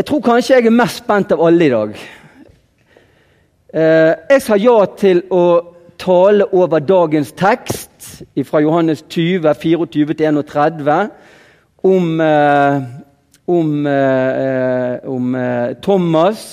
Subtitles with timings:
[0.00, 1.90] Jeg tror kanskje jeg er mest spent av alle i dag.
[3.68, 5.42] Eh, jeg sa ja til å
[6.00, 11.10] tale over dagens tekst fra Johannes 20, 24-31
[11.84, 12.78] om, eh,
[13.44, 15.36] om, eh, om
[15.82, 16.46] Thomas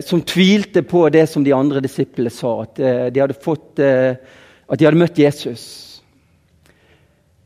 [0.00, 2.74] som tvilte på det som de andre disiplene sa, at
[3.14, 6.00] de hadde, fått, at de hadde møtt Jesus.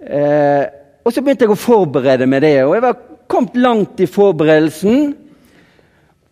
[0.00, 2.64] og Så begynte jeg å forberede meg det.
[2.64, 5.12] og Jeg var kommet langt i forberedelsen.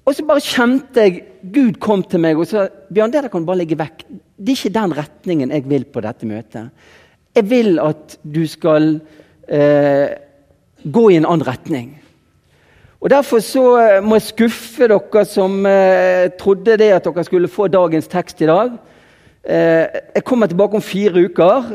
[0.06, 3.42] Og så bare kjente jeg Gud kom til meg og sa Bjørn, det der kan
[3.42, 4.04] du bare legge vekk.
[4.37, 6.90] Det er ikke den retningen jeg vil på dette møtet.
[7.37, 8.96] Jeg vil at du skal
[9.48, 10.16] eh,
[10.82, 11.95] gå i en annen retning.
[13.01, 17.51] Og Derfor så eh, må jeg skuffe dere som eh, trodde det at dere skulle
[17.52, 18.73] få dagens tekst i dag.
[19.45, 19.84] Eh,
[20.16, 21.68] jeg kommer tilbake om fire uker.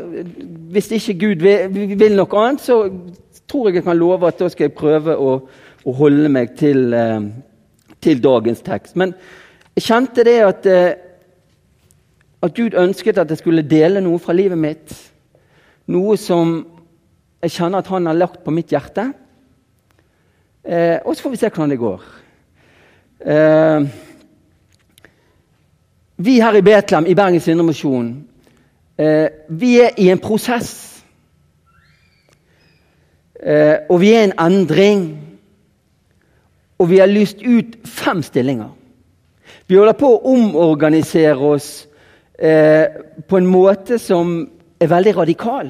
[0.71, 2.81] Hvis ikke Gud vil, vil noe annet, så
[3.51, 5.37] tror jeg jeg kan love at da skal jeg prøve å,
[5.85, 7.21] å holde meg til, eh,
[8.01, 8.95] til, dagens tekst.
[8.95, 9.13] Men
[9.75, 10.93] jeg kjente det at, eh,
[12.41, 14.95] at Gud ønsket at jeg skulle dele noe fra livet mitt.
[15.91, 16.61] Noe som
[17.41, 19.11] jeg kjenner at han har lagt på mitt hjerte.
[20.63, 22.07] Eh, og så får vi se hvordan det går.
[23.25, 23.87] Eh,
[26.21, 28.11] vi her i Betlehem, i Bergens Indremisjon,
[28.97, 30.90] eh, vi er i en prosess.
[33.41, 35.05] Eh, og vi er en endring.
[36.79, 38.69] Og vi har lyst ut fem stillinger.
[39.67, 41.69] Vi holder på å omorganisere oss
[42.39, 42.85] eh,
[43.27, 44.33] på en måte som
[44.81, 45.69] er veldig radikal.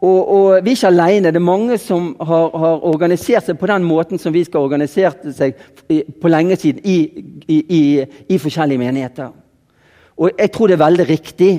[0.00, 1.32] Og, og, vi er ikke alene.
[1.32, 5.34] Det er mange som har, har, organisert seg på den måten som vi skal organisere
[5.36, 5.58] seg
[6.20, 6.96] på lenge siden i,
[7.48, 7.82] i, i,
[8.32, 9.28] i forskjellige menigheter.
[10.20, 11.50] Og jeg tror det er veldig riktig.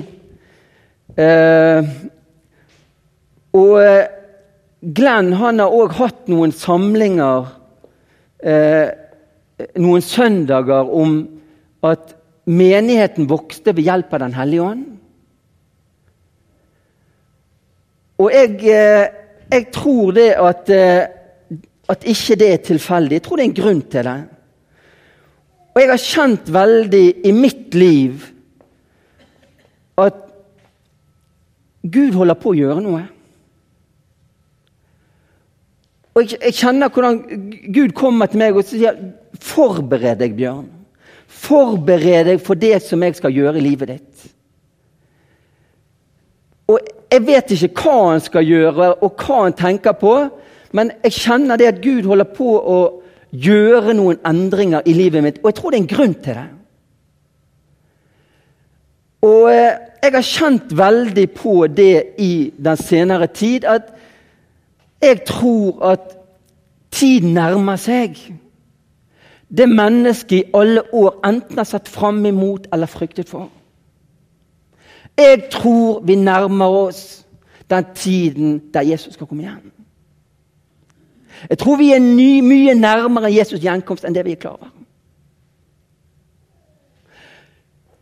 [1.18, 1.92] Eh,
[3.52, 4.02] og eh,
[4.82, 7.46] Glenn han har òg hatt noen samlinger,
[8.42, 8.88] eh,
[9.78, 11.20] noen søndager, om
[11.86, 12.16] at
[12.50, 14.84] menigheten vokste ved hjelp av Den hellige ånd.
[18.18, 19.06] Og jeg, eh,
[19.50, 21.06] jeg tror det at, eh,
[21.88, 23.12] at ikke det er tilfeldig.
[23.12, 24.20] Jeg tror det er en grunn til det.
[25.74, 28.26] Og jeg har kjent veldig i mitt liv
[29.98, 30.14] at
[31.82, 33.02] Gud holder på å gjøre noe.
[36.12, 37.18] Og jeg, jeg, kjenner hvordan
[37.72, 38.98] Gud kommer til meg og sier
[39.42, 40.68] Forbered deg, Bjørn.
[41.26, 44.26] Forbered deg for det som jeg skal gjøre i livet ditt.
[46.70, 46.78] Og
[47.12, 50.14] Jeg vet ikke hva han skal gjøre, og hva han tenker på,
[50.72, 52.78] men jeg kjenner det at Gud holder på å
[53.32, 56.46] gjøre noen endringer i livet mitt, og jeg tror det er en grunn til det.
[59.28, 63.92] Og eh, jeg har kjent veldig på det i den senere tid, at
[65.02, 66.18] jeg tror at
[66.90, 68.16] tid nærmer seg.
[69.56, 73.50] Det mennesket i alle år enten har sett fram imot eller fryktet for.
[75.18, 77.26] Jeg tror vi nærmer oss
[77.70, 79.72] den tiden der Jesus skal komme igjen.
[81.50, 84.70] Jeg tror vi er ny, mye nærmere Jesus' gjenkomst enn det vi er klar over.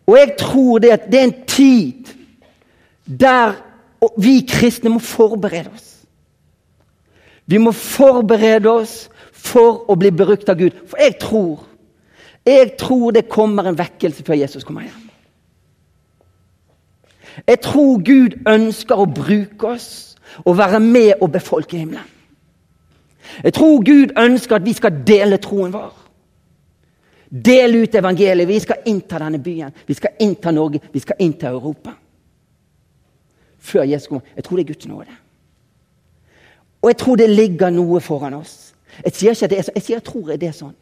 [0.06, 2.10] Og jeg tror det at det er en tid
[3.06, 3.54] der
[4.18, 5.89] vi kristne må forberede oss.
[7.50, 10.76] Vi må forberede oss for å bli brukt av Gud.
[10.86, 11.66] For jeg tror
[12.46, 15.08] jeg tror det kommer en vekkelse før Jesus kommer hjem.
[17.46, 19.90] Jeg tror Gud ønsker å bruke oss
[20.44, 22.06] og være med og befolke himmelen.
[23.44, 25.92] Jeg tror Gud ønsker at vi skal dele troen vår.
[27.30, 28.48] Dele ut evangeliet.
[28.48, 31.92] Vi skal innta denne byen, vi skal innta Norge, vi skal innta Europa.
[33.58, 34.26] Før Jesus kommer.
[34.36, 35.19] Jeg tror det er Guds nåde.
[36.82, 38.72] Og jeg tror det ligger noe foran oss.
[39.04, 40.76] Jeg sier ikke at det er sånn, jeg sier jeg tror det er sånn.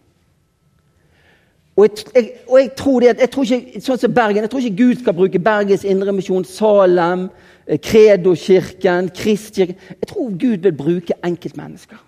[1.79, 4.65] Og jeg, jeg, og jeg tror det, jeg tror ikke, sånn som Bergen, jeg tror
[4.65, 7.29] ikke Gud skal bruke Bergens Indremisjon, Salem,
[7.69, 12.01] Kredokirken, Kristkirken Jeg tror Gud vil bruke enkeltmennesker.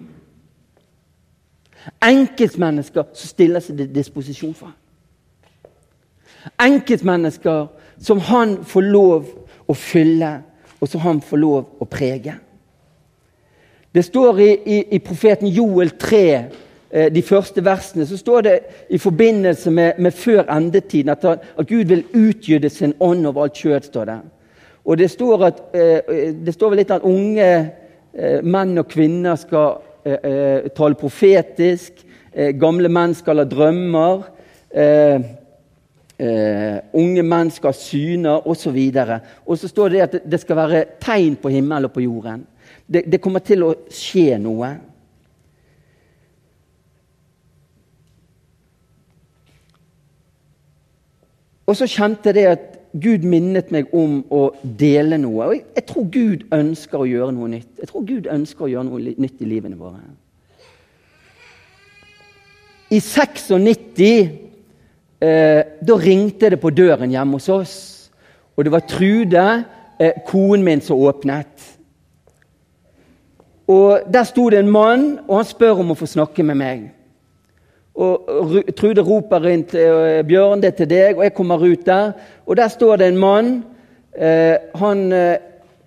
[2.02, 4.76] Enkeltmennesker som stiller seg til disposisjon for ham.
[6.60, 7.68] Enkeltmennesker
[8.00, 9.28] som han får lov
[9.68, 10.32] å fylle,
[10.80, 12.34] og som han får lov å prege.
[13.94, 16.44] Det står i, i, i profeten Joel 3,
[16.90, 18.52] eh, de første versene, så står det
[18.90, 23.58] i forbindelse med, med før endetiden at, at, Gud vil utgyde sin ånd over alt
[23.58, 23.88] kjøtt.
[23.90, 24.18] står det.
[24.84, 27.48] Og det står, at, eh, det står vel litt at unge
[28.14, 32.06] eh, menn og kvinner skal eh, eh, tale profetisk.
[32.32, 34.22] Eh, gamle menn skal ha drømmer.
[36.94, 38.78] unge menn skal ha syner osv.
[38.94, 39.12] Og,
[39.46, 42.46] og så står det at det skal være tegn på himmelen og på jorden
[42.90, 44.72] det, det kommer til å skje noe.
[51.70, 55.52] Og så kjente jeg at Gud minnet meg om å dele noe.
[55.52, 57.70] Og jeg, tror Gud ønsker å gjøre noe nytt.
[57.78, 60.02] Jeg tror Gud ønsker å gjøre noe nytt i livene våre.
[62.90, 63.52] I 96
[65.22, 67.76] eh, da ringte det på døren hjemme hos oss.
[68.58, 69.46] Og det var Trude,
[70.02, 71.69] eh, konen min, som åpnet.
[73.70, 76.86] Og Der sto det en mann, og han spør om å få snakke med meg.
[77.94, 82.12] Og Trude roper til eh, Bjørn, det er til deg, og jeg kommer ut der.
[82.46, 83.50] Og der står det en mann.
[84.16, 85.36] Eh, han, eh,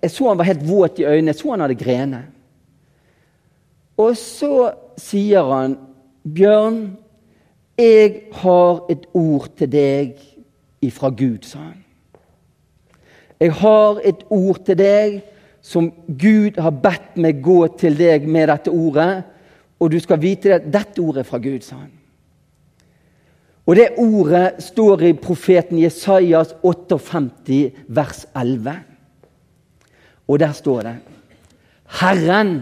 [0.02, 1.34] jeg så han var helt våt i øynene.
[1.34, 2.22] Jeg så han hadde grener.
[3.96, 5.76] Og så sier han,
[6.24, 6.96] 'Bjørn,
[7.78, 10.16] jeg har et ord til deg
[10.82, 11.84] ifra Gud', sa han.
[13.40, 15.22] 'Jeg har et ord til deg
[15.64, 19.24] som Gud har bedt meg gå til deg med dette ordet.'
[19.82, 21.90] Og du skal vite at dette ordet er fra Gud, sa han.
[23.66, 28.76] Og det ordet står i profeten Jesajas 58, vers 11.
[30.28, 30.94] Og der står det
[32.00, 32.54] Herren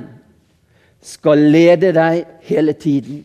[1.03, 3.23] skal lede deg hele tiden.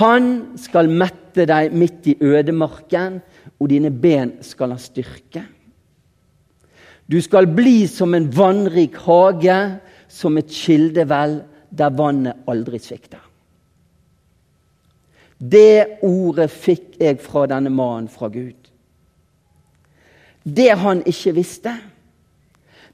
[0.00, 3.20] Han skal mette deg midt i ødemarken,
[3.58, 5.44] og dine ben skal ha styrke.
[7.08, 9.58] Du skal bli som en vannrik hage,
[10.08, 11.40] som et kildevel
[11.70, 13.22] der vannet aldri svikter.
[15.38, 18.56] Det ordet fikk jeg fra denne mannen fra Gud.
[20.44, 21.76] Det han ikke visste,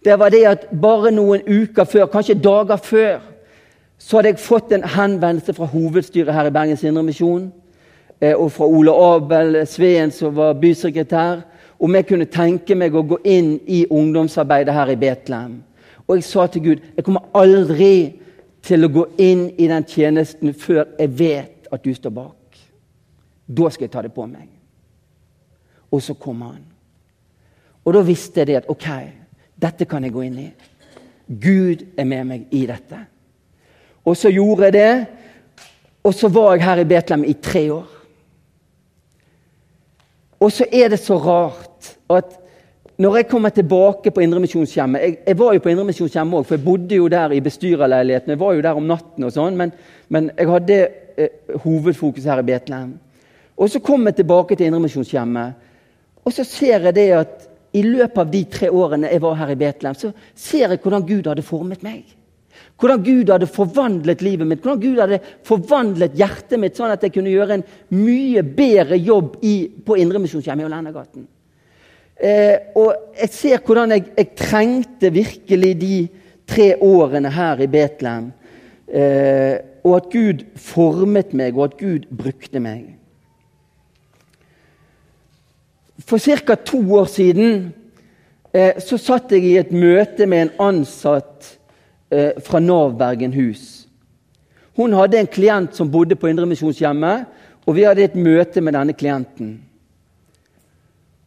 [0.04, 3.22] det var det at bare noen uker før, kanskje dager før,
[3.98, 7.46] så hadde jeg fått en henvendelse fra hovedstyret her i Bergens Indremisjon
[8.20, 11.40] eh, og fra Ole Abel Sveen, som var bysekretær,
[11.78, 15.56] om jeg kunne tenke meg å gå inn i ungdomsarbeidet her i Betlehem.
[16.06, 17.94] Og jeg sa til Gud jeg kommer aldri
[18.64, 22.60] til å gå inn i den tjenesten før jeg vet at du står bak.
[23.46, 24.48] Da skal jeg ta det på meg.
[25.92, 26.62] Og så kom han.
[27.84, 28.88] Og da visste jeg det at ok,
[29.60, 30.48] dette kan jeg gå inn i.
[31.28, 32.98] Gud er med meg i dette.
[34.04, 34.94] Og så gjorde jeg det.
[36.04, 37.93] Og så var jeg her i Betlehem i tre år.
[40.40, 42.40] Og så er det så rart at
[42.98, 46.64] når jeg kommer tilbake på Indremisjonshjemmet jeg, jeg var jo på Indremisjonshjemmet òg, for jeg
[46.64, 48.30] bodde jo der i bestyrerleiligheten.
[48.30, 49.72] Jeg var jo der om natten og sånn, men,
[50.14, 50.78] men jeg hadde
[51.18, 52.92] eh, hovedfokus her i Betlehem.
[53.56, 55.70] Og Så kom jeg tilbake til Indremisjonshjemmet,
[56.24, 59.50] og så ser jeg det at i løpet av de tre årene jeg var her
[59.52, 62.04] i Betlehem, så ser jeg hvordan Gud hadde formet meg.
[62.80, 67.14] Hvordan Gud hadde forvandlet livet mitt, hvordan Gud hadde forvandlet hjertet mitt, sånn at jeg
[67.14, 69.54] kunne gjøre en mye bedre jobb i,
[69.86, 71.28] på Indremisjonshjemmet i Olendergaten.
[72.14, 75.94] Eh, og jeg ser hvordan jeg, jeg, trengte virkelig de
[76.46, 78.32] tre årene her i Betlehem.
[78.88, 82.94] Eh, og at Gud formet meg, og at Gud brukte meg.
[86.04, 86.54] For ca.
[86.54, 87.74] to år siden
[88.52, 91.54] eh, så satt jeg i et møte med en ansatt
[92.14, 93.84] eh, fra Nav Bergenhus.
[94.78, 97.26] Hun hadde en klient som bodde på Indremisjonshjemmet,
[97.64, 99.54] og vi hadde et møte med denne klienten.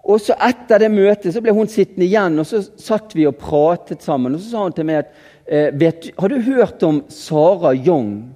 [0.08, 3.40] Og så Etter det møtet så ble hun sittende igjen, og så satt vi og
[3.40, 4.36] pratet sammen.
[4.36, 5.10] Og Så sa hun til meg at
[5.46, 8.34] eh, vet, 'Har du hørt om Sara Young?'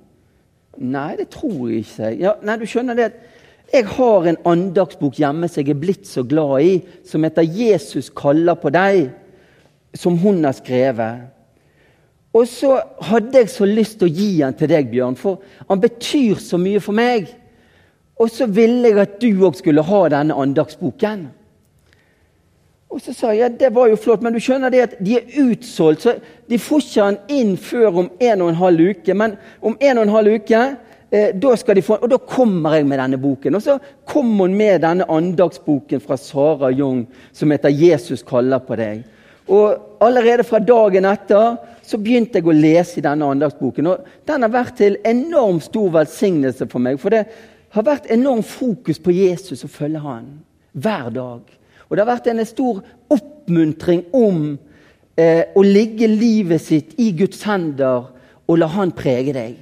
[0.78, 2.20] Nei, det tror jeg ikke.
[2.20, 3.12] Ja, nei, du skjønner det
[3.74, 8.10] Jeg har en andagsbok hjemme som jeg er blitt så glad i, som heter 'Jesus
[8.10, 9.10] kaller på deg',
[9.94, 11.32] som hun har skrevet.
[12.34, 15.82] Og så hadde jeg så lyst til å gi den til deg, Bjørn, for han
[15.84, 17.28] betyr så mye for meg.
[18.22, 21.26] Og så ville jeg at du òg skulle ha denne andagsboken.
[22.92, 25.16] Og så sa jeg ja, det var jo flott, men du skjønner det at de
[25.16, 26.04] er utsolgt.
[26.04, 26.16] så
[26.50, 29.16] De får ikke den inn før om en og en halv uke.
[29.16, 30.64] Men om en og en halv uke
[31.12, 33.56] eh, da skal de få, og da kommer jeg med denne boken.
[33.56, 38.76] Og så kom hun med denne andagsboken fra Sara Jung som heter 'Jesus kaller på
[38.76, 39.04] deg'.
[39.48, 41.58] Og Allerede fra dagen etter
[41.92, 43.90] så begynte jeg å lese i denne andagsboken.
[43.92, 47.00] og Den har vært til enormt stor velsignelse for meg.
[47.02, 47.26] For det
[47.76, 50.30] har vært enormt fokus på Jesus og følge han
[50.72, 51.42] hver dag.
[51.90, 52.80] Og det har vært en stor
[53.12, 54.54] oppmuntring om
[55.20, 58.08] eh, å ligge livet sitt i Guds hender
[58.48, 59.58] og la Han prege deg.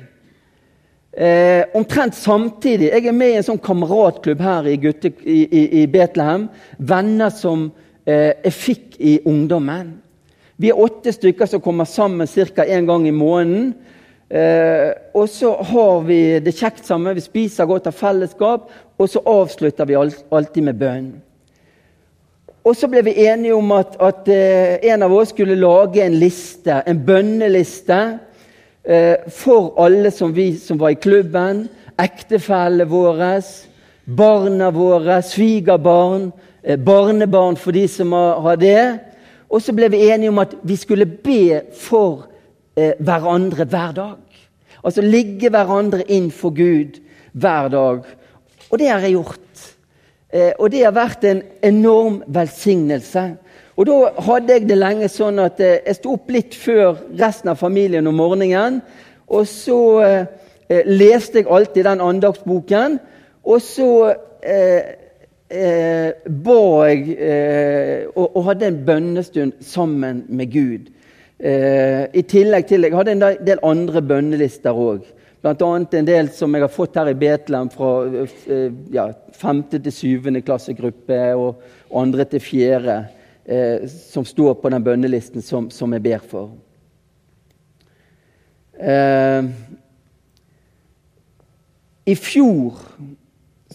[1.09, 5.63] Eh, omtrent samtidig Jeg er med i en sånn kameratklubb her i, gutte, i, i,
[5.81, 6.45] i Betlehem.
[6.77, 7.71] Venner som
[8.05, 9.97] eh, jeg fikk i ungdommen.
[10.59, 12.65] Vi er åtte stykker som kommer sammen ca.
[12.65, 13.73] én gang i måneden.
[14.29, 17.15] Eh, og så har vi det kjekt sammen.
[17.15, 18.67] Vi spiser godt av fellesskap,
[18.99, 21.07] og så avslutter vi alltid med bønn.
[22.67, 26.19] Og så ble vi enige om at, at eh, en av oss skulle lage en
[26.19, 28.19] liste, en bønneliste,
[28.83, 31.69] eh, for alle som vi som var i klubben.
[31.99, 33.37] Ektefellene våre,
[34.05, 39.08] barna våre, svigerbarn, eh, barnebarn for de som har det.
[39.49, 42.27] Og så ble vi enige om at vi skulle be for
[42.77, 44.39] eh, hverandre hver dag.
[44.83, 46.99] Altså ligge hverandre inn for Gud
[47.33, 48.05] hver dag.
[48.69, 49.65] Og det har jeg gjort.
[50.29, 53.25] Eh, og det har vært en enorm velsignelse.
[53.79, 57.49] Og Da hadde jeg det lenge sånn at eh, jeg sto opp litt før resten
[57.49, 58.81] av familien om morgenen.
[59.27, 60.25] Og så eh,
[60.69, 62.99] eh leste jeg alltid den andagsboken.
[63.43, 64.13] Og så
[64.43, 64.98] eh,
[65.49, 66.09] eh,
[66.45, 67.17] ba jeg
[68.13, 70.89] og, og, hadde en bønnestund sammen med Gud.
[71.39, 75.05] I tillegg til Jeg hadde en del andre bønnelister òg.
[75.39, 75.67] Bl.a.
[75.71, 77.93] en del som jeg har fått her i Betlehem fra
[78.91, 79.05] ja,
[79.39, 79.61] 5.
[79.71, 80.41] til 7.
[80.43, 81.61] klassegruppe og
[81.95, 82.97] andre til 4
[83.45, 86.51] eh, som står på den bønnelisten som, som jeg ber for.
[88.79, 89.47] Eh,
[92.05, 92.83] I fjor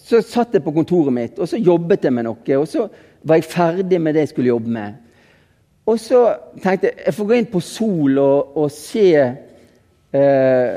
[0.04, 2.58] så satt jeg på kontoret mitt og så jobbet jeg med noe.
[2.58, 2.88] og Så
[3.24, 5.00] var jeg ferdig med det jeg skulle jobbe med.
[5.88, 6.20] Og så
[6.60, 9.08] tenkte jeg jeg får gå inn på Sol og, og se,
[10.12, 10.76] eh,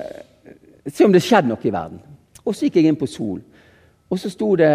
[0.87, 2.01] se om det skjedde noe i verden.
[2.43, 3.39] Og så gikk jeg inn på Sol,
[4.07, 4.73] og så sto det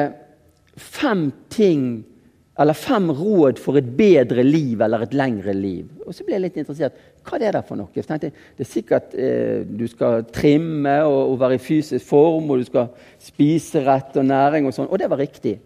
[0.76, 1.84] fem ting
[2.60, 5.88] eller fem råd for et bedre liv eller et lengre liv.
[6.04, 6.96] Og så ble jeg litt interessert.
[7.22, 7.92] Hva er det for noe?
[7.94, 12.50] Jeg tenkte, det er sikkert eh, Du skal trimme og, og, være i fysisk form,
[12.50, 12.88] og du skal
[13.22, 14.90] spise rett og næring og sånn.
[14.90, 15.56] Og det var riktig.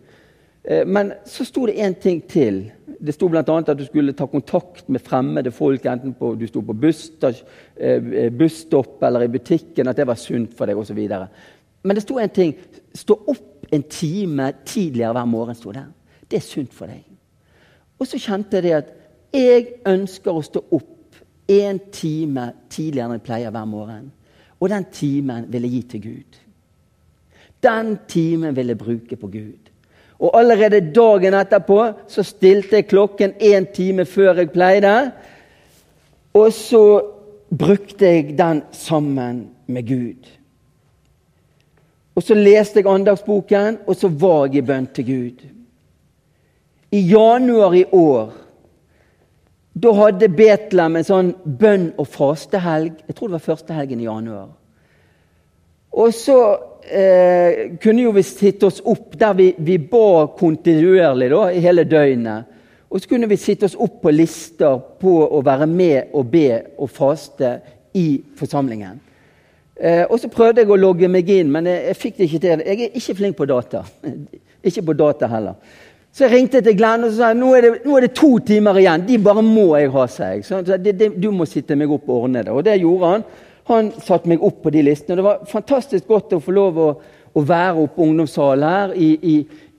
[0.63, 2.67] Eh, men så sto det én ting til.
[2.97, 3.43] Det sto bl.a.
[3.43, 9.03] at du skulle ta kontakt med fremmede folk, enten på, du sto på eh, busstopp
[9.05, 11.01] eller i butikken, at det var sunt for deg osv.
[11.87, 12.57] Men det sto en ting.
[12.95, 15.55] Stå opp en time tidligere hver morgen.
[15.55, 15.87] sto det.
[16.31, 17.05] Det er sunt for deg.
[17.99, 18.93] Og så kjente jeg det at
[19.37, 20.96] jeg ønsker å stå opp
[21.49, 24.11] en time tidligere enn jeg pleier hver morgen.
[24.61, 26.39] Og den timen vil jeg gi til Gud.
[27.63, 29.73] Den timen vil jeg bruke på Gud.
[30.19, 34.95] Og allerede dagen etterpå så stilte jeg klokken en time før jeg pleide.
[36.35, 36.87] Og så
[37.51, 40.33] brukte jeg den sammen med Gud.
[42.17, 45.45] Og så leste jeg andagsboken, og så var jeg i bønn til Gud.
[46.97, 48.33] I januar i år
[49.77, 53.03] da hadde Betlehem en sånn bønn- og fastehelg.
[53.07, 54.49] Jeg tror det var første helgen i januar.
[55.97, 56.39] Og så
[56.89, 61.85] eh, kunne jo vi sitte oss opp der vi, vi ba kontinuerlig da, i hele
[61.89, 62.53] døgnet.
[62.89, 66.49] Og så kunne vi sitte oss opp på lister på å være med og be
[66.79, 67.59] og faste
[67.97, 69.01] i forsamlingen.
[69.77, 72.45] Eh, og så prøvde jeg å logge meg inn, men jeg, jeg fikk det ikke
[72.47, 72.65] til.
[72.65, 73.85] Jeg er ikke flink på data.
[74.69, 75.61] ikke på data heller.
[76.17, 78.79] Så jeg ringte til Glenn og sa nå er, det, nå er det to timer
[78.81, 79.03] igjen.
[79.05, 80.47] De bare må jeg ha seg.
[80.47, 82.55] Så det, det, du må sitte meg opp og ordne det.
[82.57, 83.25] Og det gjorde han.
[83.69, 85.19] Han satte meg opp på de listene.
[85.19, 86.87] Det var fantastisk godt å få lov å,
[87.37, 89.35] å være oppe på ungdomssalen her i, i,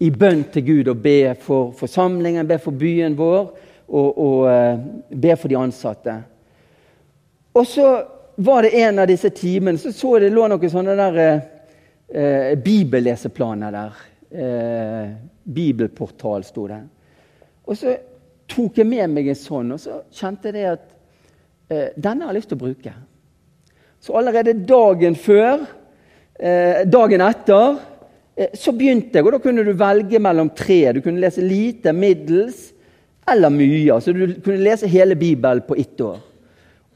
[0.05, 3.39] i, bønn til Gud og be for forsamlingen, be for byen vår
[3.87, 6.19] og, og uh, be for de ansatte.
[7.57, 7.87] Og så
[8.45, 13.73] var det en av disse timene så så det lå noen sånne der uh, bibelleseplaner
[13.73, 13.97] der.
[14.27, 15.13] Uh,
[15.47, 16.81] bibelportal, sto det.
[17.67, 17.93] Og så
[18.47, 20.87] tok jeg med meg en sånn, og så kjente jeg at
[21.71, 22.93] eh, denne har jeg lyst til å bruke.
[24.03, 25.65] Så allerede dagen før,
[26.39, 27.79] eh, dagen etter,
[28.37, 29.25] eh, så begynte jeg.
[29.25, 30.93] Og da kunne du velge mellom tre.
[30.95, 32.69] Du kunne lese lite, middels
[33.27, 33.91] eller mye.
[33.91, 36.21] Altså du kunne lese hele Bibelen på ett år.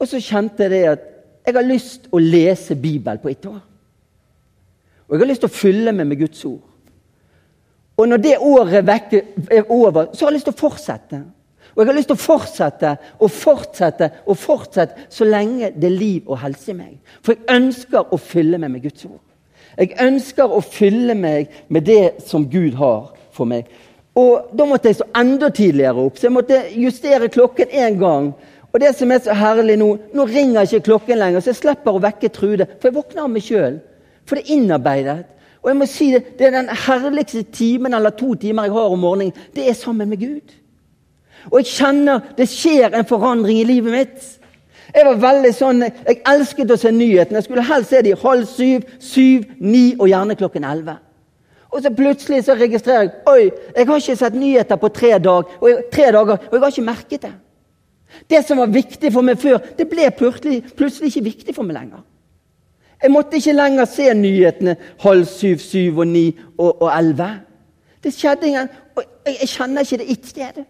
[0.00, 1.08] Og så kjente jeg at
[1.44, 3.60] jeg har lyst å lese Bibelen på ett år.
[5.08, 6.62] Og jeg har lyst til å fylle meg med Guds ord.
[8.02, 8.88] Og når det året
[9.50, 11.20] er over, så har jeg lyst til å fortsette.
[11.72, 12.88] Og jeg har lyst til å fortsette
[13.22, 16.96] og fortsette og fortsette så lenge det er liv og helse i meg.
[17.22, 19.22] For jeg ønsker å fylle meg med Guds ord.
[19.78, 23.70] Jeg ønsker å fylle meg med det som Gud har for meg.
[24.18, 28.32] Og Da måtte jeg stå enda tidligere opp, så jeg måtte justere klokken én gang.
[28.72, 31.94] Og det som er så herlig Nå nå ringer ikke klokken lenger, så jeg slipper
[31.94, 32.66] å vekke Trude.
[32.80, 33.78] For jeg våkner av meg sjøl.
[34.26, 35.31] For det er innarbeidet.
[35.62, 38.90] Og jeg må si Det det er den herligste timen eller to timer jeg har
[38.90, 39.32] om morgenen.
[39.54, 40.54] Det er sammen med Gud.
[41.50, 44.28] Og jeg kjenner det skjer en forandring i livet mitt.
[44.92, 47.40] Jeg var veldig sånn, jeg elsket å se nyhetene.
[47.40, 50.98] Jeg skulle helst se de halv syv, syv, ni og gjerne klokken elleve.
[51.72, 55.54] Og så plutselig så registrerer jeg oi, jeg har ikke sett nyheter på tre, dag,
[55.60, 57.32] og jeg, tre dager, og jeg har ikke merket det.
[58.28, 61.78] Det som var viktig for meg før, det ble plutselig, plutselig ikke viktig for meg
[61.78, 62.02] lenger.
[63.02, 66.28] Jeg måtte ikke lenger se nyhetene halv syv, syv og ni
[66.58, 67.30] og, og elleve.
[68.04, 68.68] Det skjedde ingen.
[68.96, 70.62] Og jeg, jeg kjenner ikke det sted.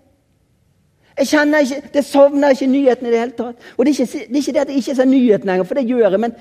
[1.19, 3.57] Jeg kjenner ikke, Det savner ikke nyhetene i det hele tatt.
[3.77, 5.75] Og det er, ikke, det er ikke det at jeg ikke ser nyhetene lenger, for
[5.75, 6.21] det gjør jeg.
[6.21, 6.35] Men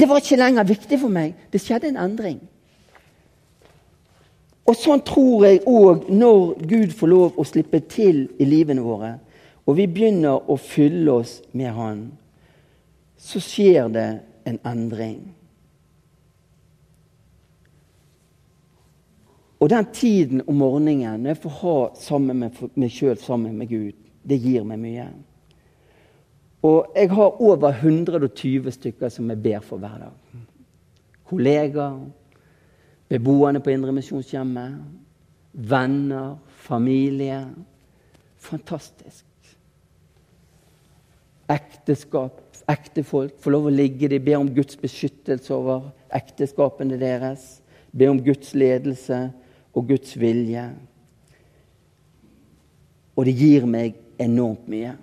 [0.00, 1.34] det var ikke lenger viktig for meg.
[1.52, 2.40] Det skjedde en endring.
[4.64, 9.18] Og sånn tror jeg òg når Gud får lov å slippe til i livene våre,
[9.64, 12.00] og vi begynner å fylle oss med Han,
[13.20, 14.08] så skjer det
[14.46, 15.34] en endring.
[19.60, 23.70] Og den tiden om morgenen når jeg får ha sammen med meg sjøl sammen med
[23.70, 25.06] Gud, det gir meg mye.
[26.64, 30.42] Og jeg har over 120 stykker som jeg ber for hver dag.
[31.24, 31.98] Kollegaer,
[33.08, 34.78] beboerne på Indremisjonshjemmet,
[35.52, 36.36] venner,
[36.66, 37.40] familie.
[38.36, 39.24] Fantastisk.
[41.48, 43.36] Ekteskap, ektefolk.
[43.40, 47.60] Får lov å ligge de ber om Guds beskyttelse over ekteskapene deres.
[47.92, 49.28] Ber om Guds ledelse
[49.74, 50.68] og Guds vilje.
[53.14, 54.94] Og det gir meg enormt mye.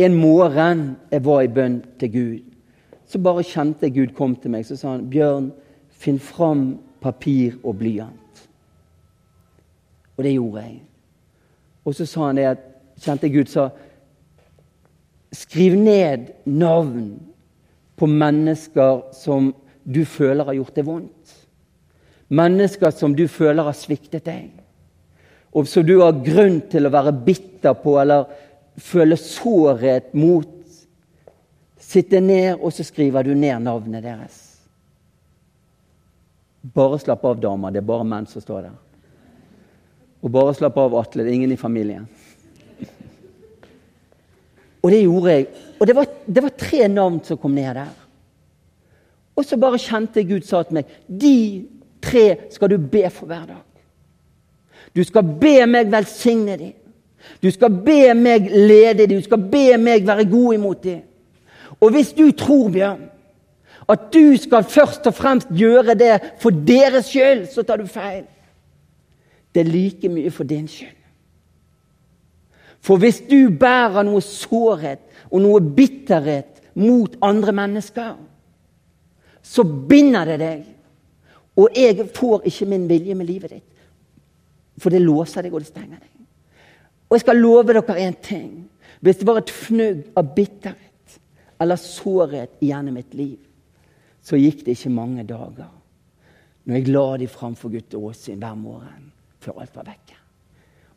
[0.00, 2.38] En morgen jeg var i bønn til Gud,
[3.10, 4.64] så bare kjente jeg Gud kom til meg.
[4.66, 5.50] Så sa han, 'Bjørn,
[5.90, 8.46] finn fram papir og blyant.'
[10.16, 10.82] Og det gjorde jeg.
[11.84, 12.58] Og så sa han det at,
[13.00, 13.70] kjente Gud sa,
[15.32, 17.20] 'Skriv ned navn
[17.96, 19.52] på mennesker som
[19.84, 21.36] du føler har gjort det vondt.'
[22.30, 24.50] Mennesker som du føler har sviktet deg,
[25.50, 28.28] og som du har grunn til å være bitter på eller
[28.78, 30.46] føle sårhet mot.
[31.80, 34.38] Sitte ned, og så skriver du ned navnet deres.
[36.60, 37.72] Bare slapp av, damer.
[37.72, 38.78] Det er bare menn som står der.
[40.20, 41.24] Og bare slapp av, Atle.
[41.24, 42.06] Det er ingen i familien.
[44.82, 45.46] Og det gjorde jeg.
[45.80, 47.92] Og det var, det var tre navn som kom ned der.
[49.36, 51.36] Og så bare kjente Gud sa til meg de
[52.02, 53.64] tre skal du be for hver dag.
[54.96, 56.74] Du skal be meg velsigne dem.
[57.42, 59.20] Du skal be meg lede dem.
[59.20, 61.02] Du skal be meg være god imot dem.
[61.80, 63.06] Og hvis du tror, Bjørn,
[63.88, 68.24] at du skal først og fremst gjøre det for deres skyld, så tar du feil.
[69.54, 70.99] Det er like mye for din skyld.
[72.80, 78.14] For hvis du bærer noe sårhet og noe bitterhet mot andre mennesker,
[79.42, 80.62] så binder det deg.
[81.60, 83.66] Og jeg får ikke min vilje med livet ditt.
[84.80, 86.12] For det låser deg, og det stenger deg.
[87.10, 88.52] Og jeg skal love dere én ting.
[89.00, 91.20] Hvis det var et fnugg av bitterhet
[91.60, 93.38] eller sårhet gjennom mitt liv,
[94.22, 95.68] så gikk det ikke mange dager
[96.68, 99.08] når jeg la de framfor Guds åsyn hver morgen
[99.40, 100.19] før alt var vekke.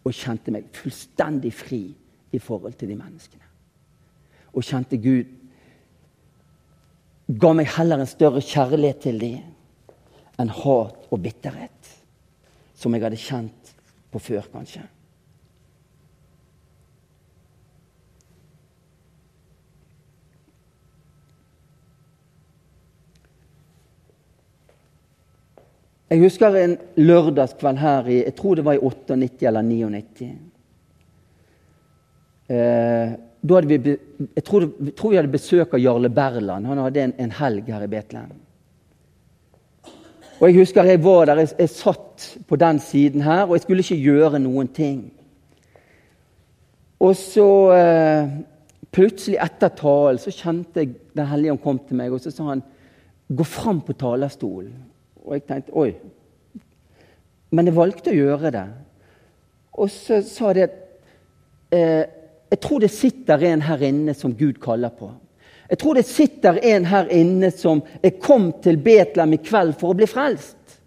[0.03, 1.83] Og kjente meg fullstendig fri
[2.33, 3.47] i forhold til de menneskene.
[4.53, 5.29] Og kjente Gud
[7.39, 11.89] ga meg heller en større kjærlighet til dem enn hat og bitterhet,
[12.75, 13.73] som jeg hadde kjent
[14.11, 14.83] på før, kanskje.
[26.13, 30.27] Jeg husker en lørdagskveld her i jeg tror det var i 98 eller 99.
[32.53, 33.95] Eh, da hadde vi,
[34.35, 36.69] jeg tror, tror, vi hadde besøk av Jarle Berland.
[36.69, 38.37] Han hadde en, en helg her i Betlehem.
[40.37, 43.65] Og Jeg husker jeg var der, jeg, jeg, satt på den siden her, og jeg
[43.65, 45.01] skulle ikke gjøre noen ting.
[47.01, 48.39] Og så eh,
[48.93, 52.51] plutselig etter talen så kjente jeg Den hellige ånd kom til meg, og så sa
[52.53, 52.63] han
[53.33, 54.92] 'gå fram på talerstolen'.
[55.23, 55.93] Og jeg tenkte oi.
[57.53, 58.67] Men jeg valgte å gjøre det.
[59.73, 60.79] Og så sa de at
[61.73, 62.05] eh,
[62.53, 65.09] jeg tror det sitter en her inne som Gud kaller på.
[65.69, 69.93] Jeg tror det sitter en her inne som er kommet til Betlehem i kveld for
[69.93, 70.77] å bli frelst.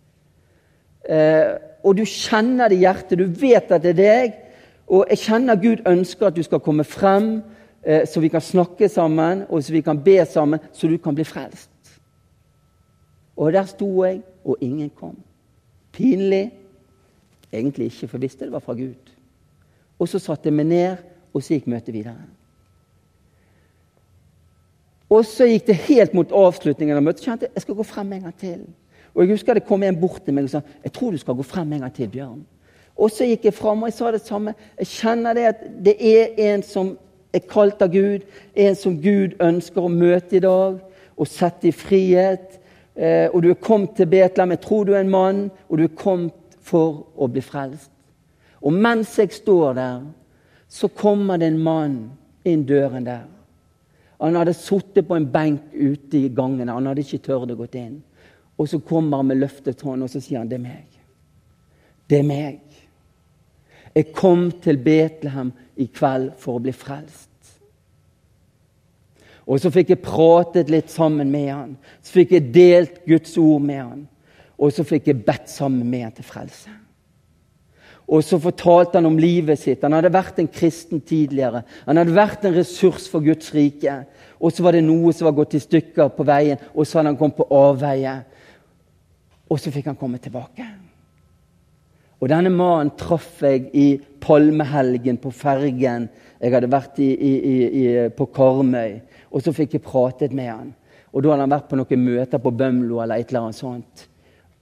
[1.08, 4.36] Eh, og du kjenner det i hjertet, du vet at det er deg.
[4.86, 7.40] Og jeg kjenner Gud ønsker at du skal komme frem,
[7.82, 11.14] eh, så vi kan snakke sammen og så vi kan be sammen, så du kan
[11.14, 11.70] bli frelst.
[13.36, 15.16] Og der sto jeg, og ingen kom.
[15.92, 16.52] Pinlig?
[17.52, 19.12] Egentlig ikke, for jeg visste det var fra Gud.
[19.98, 20.96] Og så satte jeg meg ned,
[21.34, 22.26] og så gikk møtet videre.
[25.12, 27.24] Og så gikk det helt mot avslutningen av møtet.
[27.24, 28.60] Kjente jeg jeg skal gå frem en gang til.
[29.14, 31.36] Og jeg husker det kom en bort til meg og sa jeg tror du skal
[31.38, 32.42] gå frem en gang til, Bjørn.
[32.96, 34.54] Og så gikk jeg fram og jeg sa det samme.
[34.80, 36.94] Jeg kjenner det at det er en som
[37.36, 38.24] er kalt av Gud,
[38.56, 40.80] en som Gud ønsker å møte i dag
[41.16, 42.56] og sette i frihet
[42.96, 44.54] og du er kommet til Betlehem.
[44.54, 47.90] Jeg tror du er en mann, og du er kommet for å bli frelst.
[48.64, 50.00] Og mens jeg står der,
[50.68, 51.96] så kommer det en mann
[52.46, 53.26] inn døren der.
[54.20, 56.72] Han hadde sittet på en benk ute i gangene.
[56.72, 58.00] Han hadde ikke tørt å gå inn.
[58.56, 60.96] Og så kommer han med løftet hånd, og så sier han, 'Det er meg'.
[62.08, 62.60] Det er meg.
[63.94, 67.30] Jeg kom til Betlehem i kveld for å bli frelst.
[69.46, 71.76] Og så fikk jeg pratet litt sammen med han.
[72.02, 74.02] Så fikk jeg delt Guds ord med han.
[74.58, 76.72] Og så fikk jeg bedt sammen med han til frelse.
[78.06, 79.82] Og så fortalte han om livet sitt.
[79.82, 81.64] Han hadde vært en kristen tidligere.
[81.88, 84.00] Han hadde vært en ressurs for Guds rike.
[84.38, 87.14] Og så var det noe som var gått i stykker på veien, og så hadde
[87.14, 88.18] han kommet på avveie.
[89.50, 90.66] Og så fikk han komme tilbake.
[92.16, 93.88] Og denne mannen traff jeg i
[94.22, 96.08] palmehelgen på fergen.
[96.40, 97.34] Jeg hadde vært i, i,
[97.66, 97.84] i,
[98.16, 99.00] på Karmøy,
[99.36, 100.68] og så fikk jeg pratet med han.
[101.12, 104.06] Og Da hadde han vært på noen møter på Bømlo eller et eller annet sånt.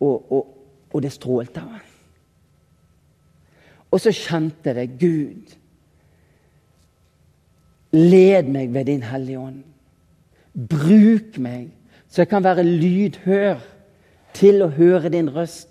[0.03, 0.49] Og, og,
[0.91, 1.93] og det strålte av han.
[3.95, 4.89] Og så kjente jeg det.
[4.99, 5.55] Gud,
[7.95, 9.63] led meg ved din Hellige Ånd.
[10.55, 11.69] Bruk meg,
[12.11, 13.63] så jeg kan være lydhør
[14.35, 15.71] til å høre din røst,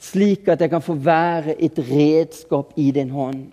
[0.00, 3.46] slik at jeg kan få være et redskap i din hånd.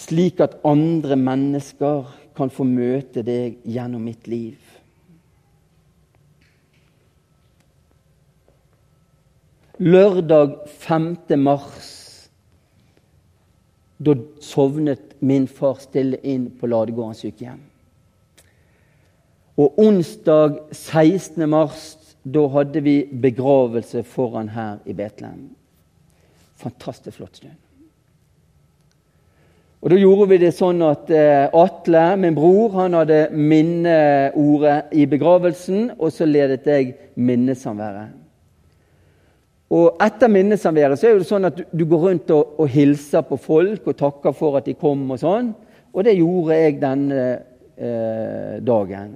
[0.00, 4.58] Slik at andre mennesker kan få møte deg gjennom mitt liv.
[9.80, 11.16] Lørdag 5.
[11.40, 11.96] mars
[14.00, 14.14] da
[14.44, 17.62] sovnet min far stille inn på Ladegården sykehjem.
[19.60, 21.44] Og onsdag 16.
[21.48, 21.88] mars
[22.24, 25.50] da hadde vi begravelse foran her i Betlehem.
[26.60, 27.56] Fantastisk flott stund.
[29.80, 35.06] Og Da gjorde vi det sånn at eh, Atle, min bror, han hadde minneordet i
[35.08, 38.18] begravelsen, og så ledet jeg minnesamværet.
[39.70, 43.38] Og etter minnesamværet så er det sånn at du, går rundt og, og, hilser på
[43.40, 45.06] folk og takker for at de kom.
[45.14, 45.52] Og sånn.
[45.94, 47.24] Og det gjorde jeg denne
[47.78, 49.14] eh, dagen.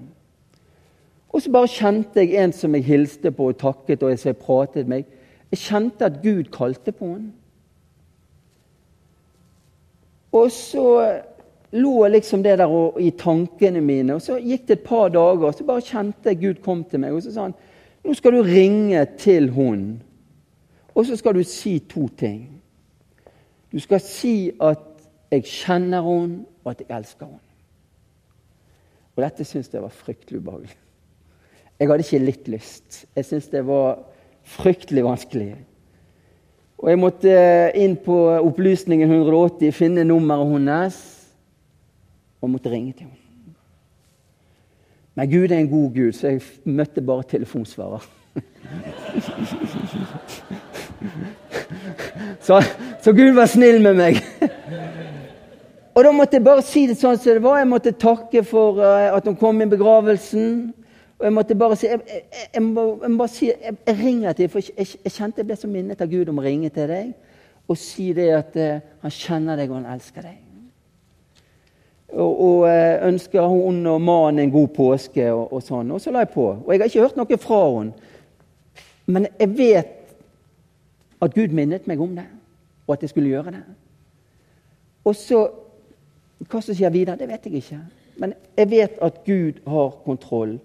[1.34, 4.88] Og så bare kjente jeg en som jeg hilste på og takket, og jeg pratet
[4.88, 5.10] med.
[5.52, 7.34] Jeg kjente at Gud kalte på henne.
[10.34, 10.88] Og så
[11.74, 14.16] lå liksom det der og, i tankene mine.
[14.16, 17.02] Og så gikk det et par dager, og så bare kjente jeg Gud kom til
[17.02, 17.14] meg.
[17.14, 17.56] Og så sa han
[18.04, 19.94] nå skal du ringe til hun
[20.94, 22.62] og så skal du si to ting.
[23.72, 24.78] Du skal si at
[25.30, 27.50] 'jeg kjenner henne, og at jeg elsker henne'.
[29.16, 30.76] Og dette syns jeg var fryktelig ubehagelig.
[31.80, 33.06] Jeg hadde ikke litt lyst.
[33.16, 33.98] Jeg syntes det var
[34.42, 35.56] fryktelig vanskelig.
[36.84, 37.34] Og jeg måtte
[37.80, 40.98] inn på opplysningen 180, finne nummeret hennes
[42.44, 43.54] og måtte ringe til henne.
[45.16, 48.04] Men Gud er en god Gud, så jeg møtte bare telefonsvarer.
[52.44, 52.58] Så,
[53.00, 54.18] så, Gud var snill med meg.
[55.96, 57.60] Og da måtte jeg bare si det sånn som det var.
[57.60, 60.74] Jeg måtte takke for uh, at hun kom i begravelsen.
[61.18, 64.32] Og jeg måtte bare si Jeg, jeg, jeg, må, jeg må, bare si, jeg, ringer
[64.32, 67.14] til for jeg, kjente jeg ble så minnet av Gud om å ringe til deg
[67.68, 70.40] og si det at uh, han kjenner deg og han elsker deg.
[72.12, 75.94] Og, og uh, ønsker hun og mannen en god påske og, og, sånn.
[75.96, 76.44] Og så la jeg på.
[76.58, 78.10] Og jeg har ikke hørt noe fra henne.
[79.06, 79.96] Men jeg vet
[81.24, 82.26] at Gud minnet meg om det,
[82.86, 83.64] og at jeg skulle gjøre det.
[85.04, 85.46] Og så
[86.50, 87.76] Hva som skjer videre, det vet jeg ikke.
[88.20, 90.58] Men jeg vet at Gud har kontroll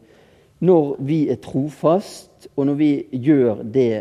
[0.59, 3.91] når vi er trofast, og når vi gjør det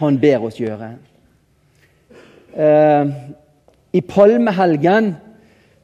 [0.00, 0.90] Han ber oss gjøre.
[2.52, 3.10] Eh,
[3.92, 5.14] I palmehelgen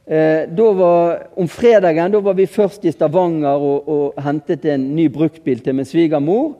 [0.05, 5.07] eh, var, Om fredagen da var vi først i Stavanger og, og hentet en ny
[5.13, 6.55] bruktbil til min svigermor.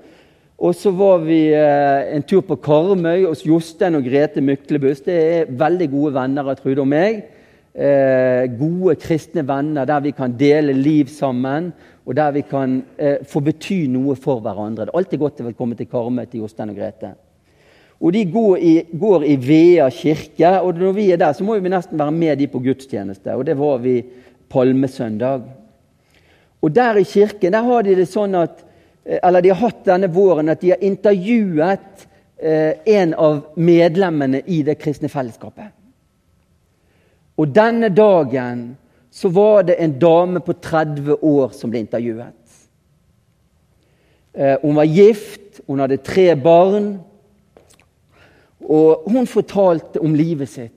[0.57, 5.05] Og så var vi eh, en tur på Karmøy hos Jostein og Grete Myklebust.
[5.05, 7.27] Det er veldig gode venner av Trude og meg.
[7.77, 11.71] Eh, gode kristne venner der vi kan dele liv sammen,
[12.05, 14.87] og der vi kan eh, få bety noe for hverandre.
[14.87, 17.13] Det er alltid godt å komme til Karmøy til Jostein og Grete.
[17.97, 21.57] Og De går i, går i Vea kirke, og når vi er der, så må
[21.57, 23.33] vi nesten være med de på gudstjeneste.
[23.33, 23.99] Og det var vi
[24.49, 25.45] palmesøndag.
[26.61, 28.67] Og der i kirken der har de det sånn at
[29.07, 34.43] Eh, eller de har hatt denne våren at de har intervjuet eh, en av medlemmene
[34.45, 35.71] i det kristne fellesskapet.
[37.37, 38.71] Og denne dagen
[39.13, 42.33] så var det en dame på 30 år som ble intervjuet.
[44.37, 46.97] Eh, hun var gift, hun hadde tre barn.
[48.61, 50.73] Og hun fortalte om livet sitt.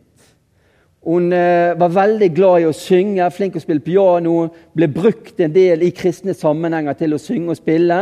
[1.04, 4.34] Hun eh, var veldig glad i å synge, flink til å spille piano.
[4.76, 8.00] Ble brukt en del i kristne sammenhenger til å synge og spille.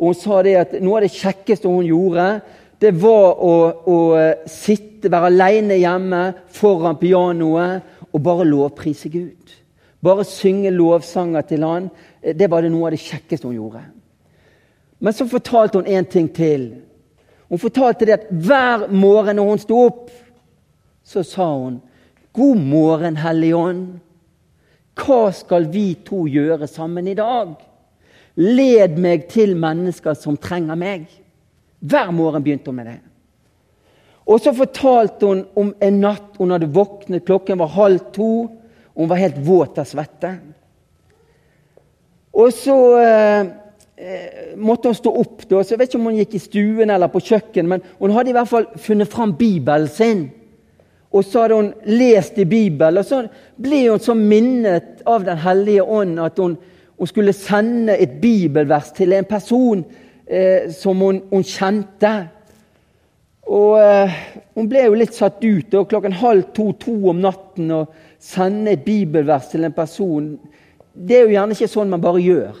[0.00, 2.28] Og Hun sa det at noe av det kjekkeste hun gjorde,
[2.80, 4.48] det var å, å eh,
[5.00, 7.82] sitte, være alene hjemme foran pianoet
[8.12, 9.56] og bare lovprise Gud.
[10.02, 11.90] Bare synge lovsanger til han.
[12.22, 13.82] Det var det noe av det kjekkeste hun gjorde.
[15.00, 16.82] Men så fortalte hun en ting til.
[17.48, 20.10] Hun fortalte det at hver morgen når hun sto opp,
[21.04, 21.80] så sa hun
[22.32, 23.98] God morgen, Hellige Ånd.
[24.94, 27.56] Hva skal vi to gjøre sammen i dag?
[28.36, 31.08] Led meg til mennesker som trenger meg.
[31.80, 33.00] Hver morgen begynte hun med det.
[34.30, 38.32] Og så fortalte hun om en natt hun hadde våknet, klokken var halv to.
[38.94, 40.34] Og hun var helt våt av svette.
[42.40, 43.40] Og så eh,
[43.96, 45.46] eh, måtte hun stå opp.
[45.48, 45.62] Da.
[45.62, 48.32] Så jeg vet ikke om hun gikk i stuen eller på kjøkkenet, men hun hadde
[48.32, 50.28] i hvert fall funnet fram Bibelen sin.
[51.10, 53.24] Og så hadde hun lest i Bibelen, og så
[53.58, 56.54] ble hun så minnet av Den hellige ånd at hun,
[56.98, 59.82] hun skulle sende et bibelvers til en person
[60.26, 62.12] eh, som hun, hun kjente.
[63.48, 64.16] Og eh,
[64.54, 67.84] Hun ble jo litt satt ut og klokken halv to-to om natten å
[68.20, 70.34] sende et bibelvers til en person.
[70.92, 72.58] Det er jo gjerne ikke sånn man bare gjør.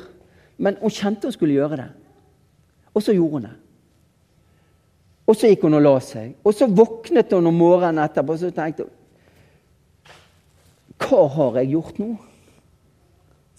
[0.60, 1.90] Men hun kjente hun skulle gjøre det.
[2.94, 3.56] Og så gjorde hun det.
[5.30, 6.32] Og så gikk hun og la seg.
[6.42, 8.96] Og så våknet hun om morgenen etterpå og så tenkte hun
[11.00, 12.10] Hva har jeg gjort nå?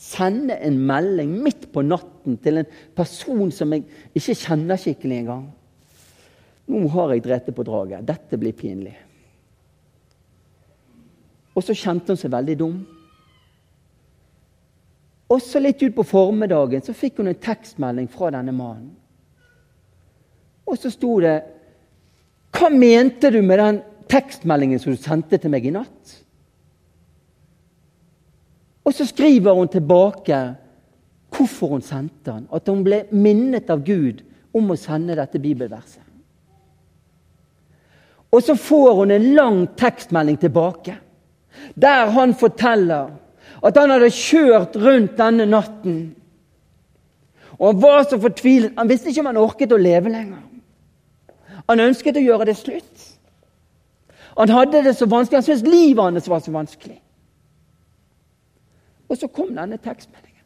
[0.02, 3.86] Sende en melding midt på natten til en person som jeg
[4.18, 5.44] ikke kjenner skikkelig engang.
[6.72, 8.06] Nå har jeg drept på draget.
[8.08, 8.96] Dette blir pinlig.
[11.52, 12.78] Og så kjente hun seg veldig dum.
[15.32, 18.94] Også litt utpå formiddagen så fikk hun en tekstmelding fra denne mannen.
[20.68, 21.40] Og så sto det
[22.56, 23.78] Hva mente du med den
[24.12, 26.18] tekstmeldingen som du sendte til meg i natt?
[28.84, 30.40] Og så skriver hun tilbake
[31.32, 32.48] hvorfor hun sendte den.
[32.52, 34.24] At hun ble minnet av Gud
[34.56, 36.11] om å sende dette bibelverset.
[38.32, 40.96] Og så får hun en lang tekstmelding tilbake,
[41.76, 43.12] der han forteller
[43.62, 46.00] at han hadde kjørt rundt denne natten.
[47.60, 48.74] Og Han var så fortvilet.
[48.78, 50.42] Han visste ikke om han orket å leve lenger.
[51.70, 53.04] Han ønsket å gjøre det slutt.
[54.38, 55.38] Han hadde det så vanskelig.
[55.38, 56.98] Han syntes livet hans var så vanskelig.
[59.12, 60.46] Og så kom denne tekstmeldingen.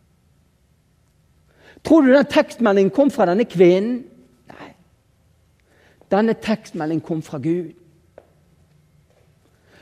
[1.85, 4.03] Tror du den tekstmeldingen kom fra denne kvinnen?
[6.15, 7.73] Denne tekstmeldingen kom fra Gud.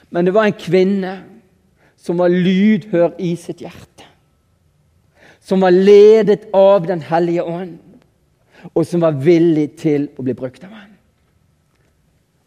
[0.09, 1.13] Men det var en kvinne
[1.97, 4.07] som var lydhør i sitt hjerte.
[5.43, 7.79] Som var ledet av Den hellige ånd,
[8.73, 10.91] og som var villig til å bli brukt av ham.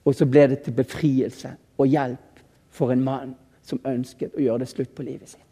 [0.06, 3.34] Og så ble det til befrielse og hjelp for en mann
[3.66, 5.42] som ønsket å gjøre det slutt på livet sitt.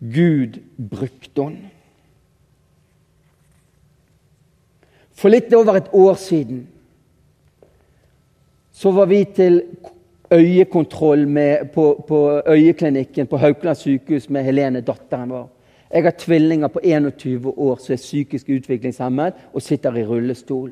[0.00, 1.74] Gud brukte henne.
[5.20, 6.62] For litt over et år siden
[8.72, 9.58] så var vi til
[10.32, 15.48] øyekontroll med, på, på, øyeklinikken på Haukeland sykehus med Helene, datteren vår.
[15.90, 20.70] Jeg har tvillinger på 21 år som er psykisk utviklingshemmet og sitter i rullestol.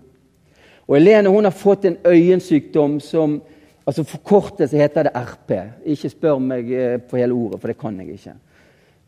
[0.86, 3.40] Og Helene hun har fått en øyensykdom som
[3.84, 5.52] altså Forkortet heter det RP.
[5.84, 8.34] Ikke spør meg eh, på hele ordet, for det kan jeg ikke.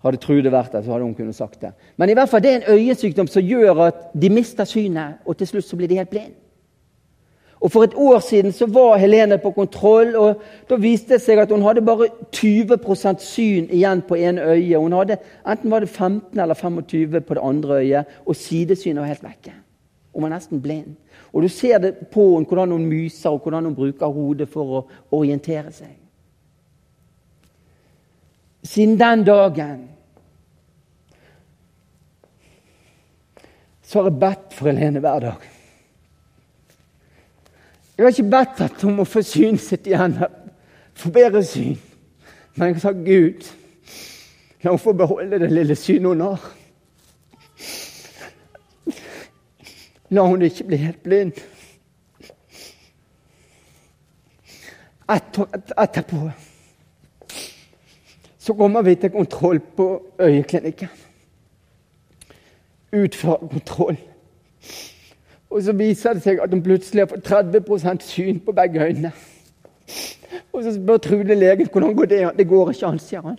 [0.00, 1.72] Hadde Trude vært der, så hadde hun kunnet sagt det.
[1.96, 5.36] Men i hvert fall det er en øyensykdom som gjør at de mister synet, og
[5.36, 6.38] til slutt så blir de helt blinde.
[7.60, 11.42] Og For et år siden så var Helene på kontroll, og da viste det seg
[11.42, 14.78] at hun hadde bare 20% syn igjen på ene øyet.
[14.80, 19.12] Hun hadde, enten var det 15 eller 25 på det andre øyet, og sidesynet var
[19.12, 19.52] helt vekke.
[20.14, 20.96] Hun var nesten blind.
[21.32, 24.78] Og Du ser det på henne hvordan hun myser og hvordan hun bruker hodet for
[24.78, 25.99] å orientere seg.
[28.62, 29.88] Siden den dagen
[33.82, 35.46] så har jeg bedt for Helene hver dag.
[37.96, 40.14] Jeg har ikke bedt at hun må få synet sitt igjen,
[40.94, 41.74] få bedre syn.
[42.54, 43.48] Men jeg sagt Gud,
[44.62, 46.46] la hun få beholde det lille synet hun har.
[50.10, 51.32] La hun ikke bli helt blind.
[55.10, 56.30] etterpå
[58.40, 60.88] så kommer vi til kontroll på øyeklinikken.
[62.92, 63.96] Utfører kontroll.
[65.50, 69.12] Og så viser det seg at hun plutselig har fått 30% syn på begge øynene.
[70.52, 72.30] Og så spør Trude legen hvordan går det.
[72.38, 73.38] Det går ikke an, sier han.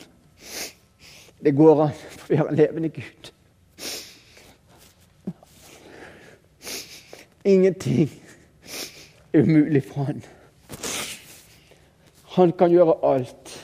[1.44, 3.32] Det går an, for vi har en levende Gud.
[7.46, 8.12] Ingenting
[9.34, 10.24] er umulig for han.
[12.36, 13.58] Han kan gjøre alt.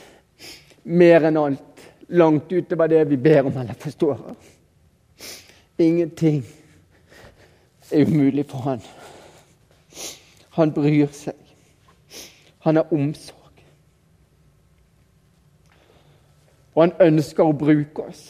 [0.88, 1.64] Mer enn alt.
[2.08, 4.22] Langt utover det vi ber om eller forstår.
[5.78, 6.40] Ingenting
[7.92, 8.80] er umulig for han.
[10.56, 11.36] Han bryr seg.
[12.64, 13.36] Han har omsorg.
[16.74, 18.22] Og han ønsker å bruke oss.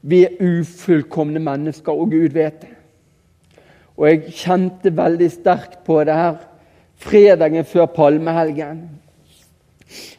[0.00, 2.74] Vi er ufullkomne mennesker, og Gud vet det.
[4.00, 6.38] Og jeg kjente veldig sterkt på det her
[7.00, 8.82] fredagen før palmehelgen.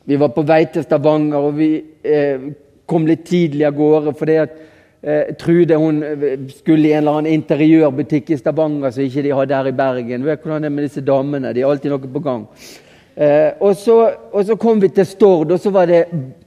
[0.06, 1.72] Vi var på vei til Stavanger, og vi
[2.04, 2.52] eh,
[2.90, 4.56] kom litt tidlig av gårde fordi at
[5.02, 9.36] eh, Trude hun eh, skulle i en eller annen interiørbutikk i Stavanger som ikke de
[9.38, 10.26] hadde her i Bergen.
[10.28, 12.48] Vet hvordan det er med disse damene, De har alltid noe på gang.
[13.16, 13.98] Eh, og, så,
[14.32, 16.06] og, så, kom vi til Stord, og så var det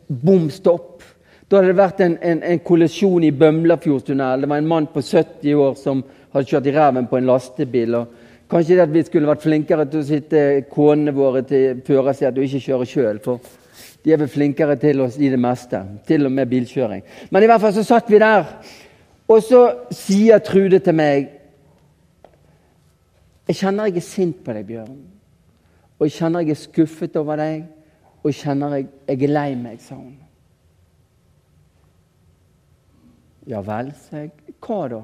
[0.08, 1.02] bom stopp.
[1.48, 4.44] Da hadde det vært en, en, en kollisjon i Bømlafjordstunnelen.
[4.44, 6.00] Det var en mann på 70 år som
[6.34, 7.98] hadde kjørt i ræven på en lastebil.
[8.00, 8.23] og
[8.54, 10.40] Kanskje det at vi skulle vært flinkere til å sitte
[10.70, 13.16] konene våre til førersetet og ikke kjøre sjøl.
[13.24, 13.40] For
[14.04, 17.02] de er vel flinkere til oss i det meste, til og med bilkjøring.
[17.34, 18.46] Men i hvert fall så satt vi der,
[19.26, 21.32] og så sier Trude til meg
[23.48, 25.02] Jeg kjenner jeg er sint på deg, Bjørn.
[25.98, 27.66] Og jeg kjenner jeg er skuffet over deg,
[28.22, 30.14] og jeg kjenner jeg, jeg er lei meg, sa hun.
[33.50, 34.32] Ja vel, sa jeg.
[34.62, 35.02] Hva da?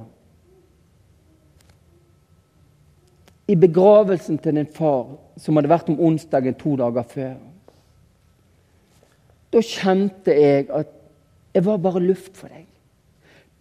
[3.50, 7.34] I begravelsen til din far, som hadde vært om onsdagen to dager før.
[9.50, 10.92] Da kjente jeg at
[11.54, 12.68] jeg var bare luft for deg.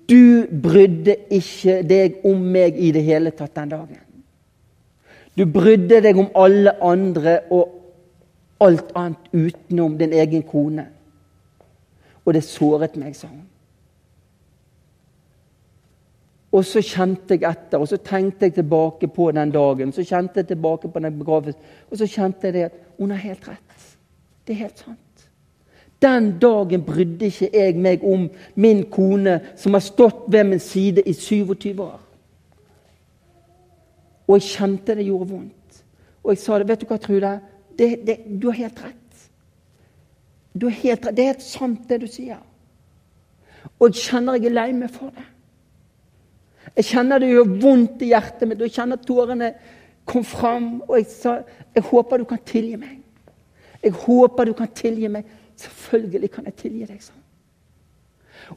[0.10, 4.06] Du brydde ikke deg om meg i det hele tatt den dagen.
[5.38, 7.76] Du brydde deg om alle andre og
[8.62, 10.86] alt annet utenom din egen kone.
[12.26, 13.46] Og det såret meg, sa hun.
[16.52, 19.92] Og så kjente jeg etter, og så tenkte jeg tilbake på den dagen.
[19.94, 23.22] Så kjente jeg tilbake på den begravelsen, og så kjente jeg det at hun har
[23.22, 23.86] helt rett.
[24.48, 25.30] Det er helt sant.
[26.02, 31.04] Den dagen brydde ikke jeg meg om min kone, som har stått ved min side
[31.06, 32.00] i 27 år.
[34.28, 35.84] Og jeg kjente det gjorde vondt.
[36.24, 36.68] Og jeg sa det.
[36.70, 37.34] Vet du hva, Trude?
[37.78, 39.26] Det, det, du har helt rett.
[40.54, 41.16] Du har helt rett.
[41.18, 42.42] Det er helt sant, det du sier.
[43.80, 45.26] Og jeg kjenner jeg er lei meg for det.
[46.78, 49.52] Jeg kjenner det gjør vondt i hjertet mitt, og jeg kjenner at tårene
[50.10, 50.70] kom fram.
[50.88, 51.40] Og jeg sa
[51.76, 52.98] jeg håper du kan tilgi meg.
[53.84, 55.28] Jeg håper du kan tilgi meg.
[55.60, 57.02] Selvfølgelig kan jeg tilgi deg.
[57.04, 57.26] sånn.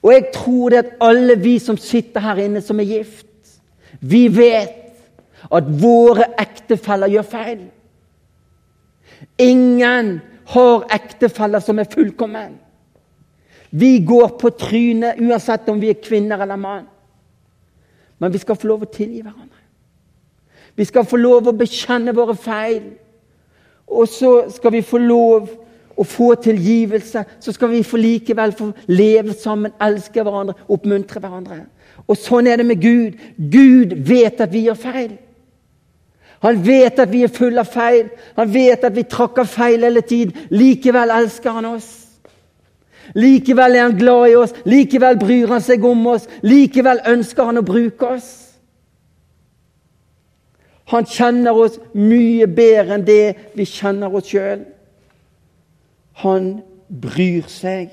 [0.01, 3.27] Og jeg tror det at alle vi som sitter her inne, som er gift,
[4.01, 4.79] vi vet
[5.53, 7.64] at våre ektefeller gjør feil.
[9.42, 10.20] Ingen
[10.55, 12.57] har ektefeller som er fullkommen.
[13.70, 16.88] Vi går på trynet uansett om vi er kvinner eller mann.
[18.23, 19.59] Men vi skal få lov å tilgi hverandre.
[20.79, 22.93] Vi skal få lov å bekjenne våre feil.
[23.91, 25.51] Og så skal vi få lov
[25.99, 27.25] å få tilgivelse.
[27.43, 31.65] Så skal vi få likevel få leve sammen, elske hverandre, oppmuntre hverandre.
[32.07, 33.19] Og sånn er det med Gud.
[33.37, 35.13] Gud vet at vi gjør feil.
[36.43, 38.09] Han vet at vi er fulle av feil.
[38.39, 40.47] Han vet at vi tråkker feil hele tiden.
[40.51, 41.91] Likevel elsker han oss.
[43.15, 47.61] Likevel er han glad i oss, likevel bryr han seg om oss, likevel ønsker han
[47.61, 48.31] å bruke oss.
[50.93, 54.65] Han kjenner oss mye bedre enn det vi kjenner oss sjøl.
[56.21, 57.93] Han bryr seg.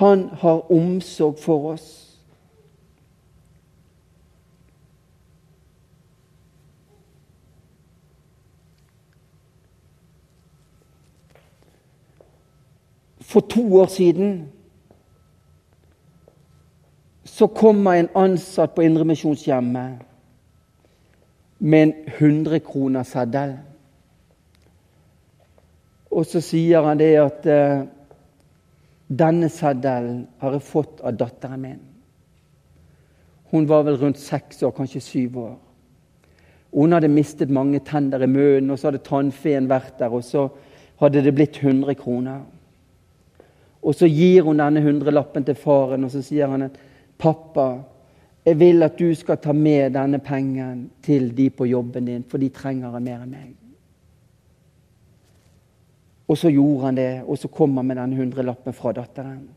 [0.00, 2.03] Han har omsorg for oss.
[13.34, 14.48] For to år siden
[17.24, 20.04] så kommer en ansatt på Indremisjonshjemmet
[21.58, 23.56] med en 100-kronerseddel.
[26.14, 27.82] Og så sier han det at uh,
[29.10, 31.84] denne seddelen har jeg fått av datteren min.
[33.50, 35.54] Hun var vel rundt seks år, kanskje syv år.
[36.70, 40.52] Hun hadde mistet mange tenner i munnen, og så hadde tannfeen vært der, og så
[41.02, 42.44] hadde det blitt 100 kroner.
[43.84, 46.78] Og så gir hun denne hundrelappen til faren, og så sier han at
[47.18, 47.82] 'Pappa,
[48.44, 52.38] jeg vil at du skal ta med denne pengen til de på jobben din, for
[52.38, 53.54] de trenger det mer enn meg.'
[56.28, 59.48] Og så gjorde han det, og så kom han med denne hundrelappen fra datteren.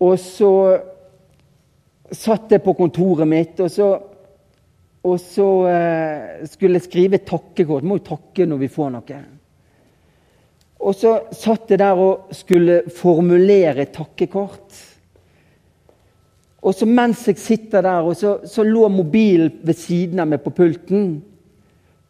[0.00, 0.52] Og så
[2.12, 3.88] satt jeg på kontoret mitt, og så,
[5.02, 7.86] og så eh, skulle jeg skrive takkekort.
[7.86, 9.22] Må jo takke når vi får noe.
[10.86, 14.82] Og så satt jeg der og skulle formulere takkekort.
[16.62, 20.54] Og så mens jeg sitter der, så, så, lå mobilen ved siden av meg på
[20.54, 21.08] pulten.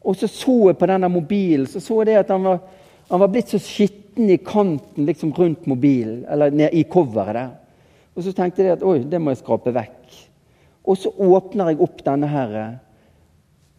[0.04, 2.60] Og så så jeg på denne mobilen, så så jeg at han var,
[3.10, 7.50] han var blitt så skitten i kanten liksom rundt mobilen, eller ned i coveret der.
[8.16, 10.16] Og så tenkte jeg at oi, det må jeg skrape vekk.
[10.86, 12.58] Og så åpner jeg opp denne her,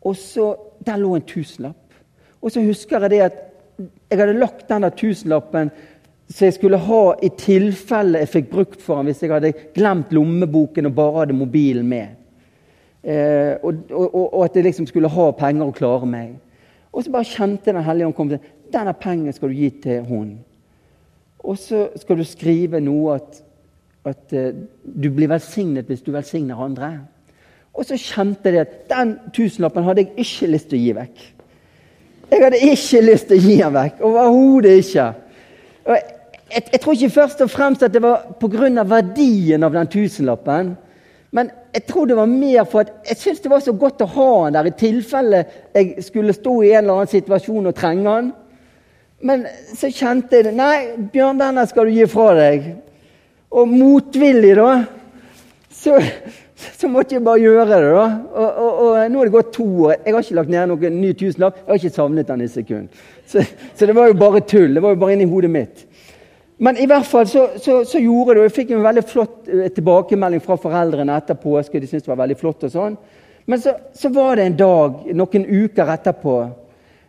[0.02, 1.94] og så Der lå en tusenlapp.
[2.42, 3.40] Og så husker jeg det at
[3.78, 5.72] jeg hadde lagt denne tusenlappen
[6.28, 10.12] så jeg skulle ha i tilfelle jeg fikk brukt for den hvis jeg hadde glemt
[10.16, 12.18] lommeboken og bare hadde mobilen med.
[13.04, 16.34] Eh, og, og, og, at jeg liksom skulle ha penger og klare meg.
[16.92, 20.04] Og så bare kjente Den hellige ånd komme til denne pengen skal du gi til
[20.04, 20.34] hun.
[21.40, 23.40] Og så skal du skrive noe at,
[24.04, 24.50] at uh,
[24.84, 26.90] du blir velsignet hvis du velsigner andre.
[27.72, 31.26] Og så kjente jeg at den tusenlappen hadde jeg ikke lyst til å gi vekk.
[32.32, 34.02] Jeg hadde ikke lyst til å gi den vekk.
[34.04, 35.06] Overhodet ikke.
[35.88, 38.84] Og jeg, jeg, tror ikke først og fremst at det var pga.
[38.84, 40.76] verdien av den tusenlappen.
[41.32, 44.12] Men jeg tror det var mer for at jeg syntes det var så godt å
[44.12, 45.44] ha han der i tilfelle
[45.76, 48.32] jeg skulle stå i en eller annen situasjon og trenge han.
[49.22, 50.54] Men så kjente jeg det.
[50.56, 52.68] Nei, Bjørn, denne skal du gi fra deg.
[53.52, 54.72] Og motvillig, da,
[55.74, 55.98] så,
[56.58, 57.92] så måtte jeg bare gjøre det.
[57.94, 58.06] da.
[58.34, 59.96] Og, og, og, Nå er det gått to år.
[60.06, 61.62] Jeg har ikke lagt ned noen ny tusenlapp.
[61.62, 63.02] Jeg har ikke savnet den i sekund.
[63.26, 63.44] Så,
[63.76, 64.74] så, det var jo bare tull.
[64.74, 65.86] Det var jo bare inni hodet mitt.
[66.58, 69.50] Men i hvert fall så, så, så gjorde det, og jeg fikk en veldig flott
[69.54, 71.78] eh, tilbakemelding fra foreldrene etter påske.
[71.78, 72.96] De syntes det var veldig flott og sånn.
[73.48, 76.40] Men så, så var det en dag, noen uker etterpå,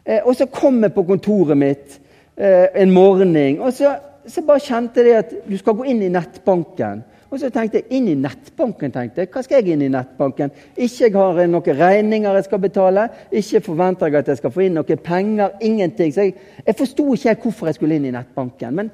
[0.09, 1.99] Eh, og så kom jeg på kontoret mitt
[2.37, 7.03] eh, en morgen, og så bare kjente jeg at du skal gå inn i nettbanken.
[7.29, 8.93] Og så tenkte jeg inn i nettbanken.
[8.93, 10.53] tenkte jeg, Hva skal jeg inn i nettbanken?
[10.77, 13.09] Ikke jeg har noen regninger jeg skal betale.
[13.31, 15.59] Ikke forventer jeg at jeg skal få inn noen penger.
[15.61, 16.15] Ingenting.
[16.15, 16.35] Så jeg,
[16.67, 18.75] jeg forsto ikke hvorfor jeg skulle inn i nettbanken.
[18.75, 18.91] Men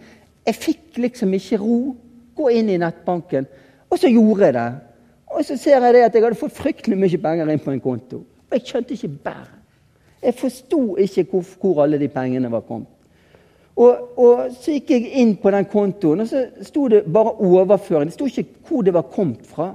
[0.46, 1.78] jeg fikk liksom ikke ro.
[2.34, 3.46] Gå inn i nettbanken.
[3.90, 4.70] Og så gjorde jeg det.
[5.34, 7.82] Og så ser jeg det at jeg hadde fått fryktelig mye penger inn på en
[7.82, 8.24] konto.
[8.50, 9.60] Og jeg skjønte ikke bæret.
[10.24, 12.88] Jeg forsto ikke hvor, hvor, alle de pengene var kommet.
[13.76, 18.10] Og, og, Så gikk jeg inn på den kontoen, og så sto det bare overføring.
[18.10, 19.72] Det sto ikke hvor det var kommet fra.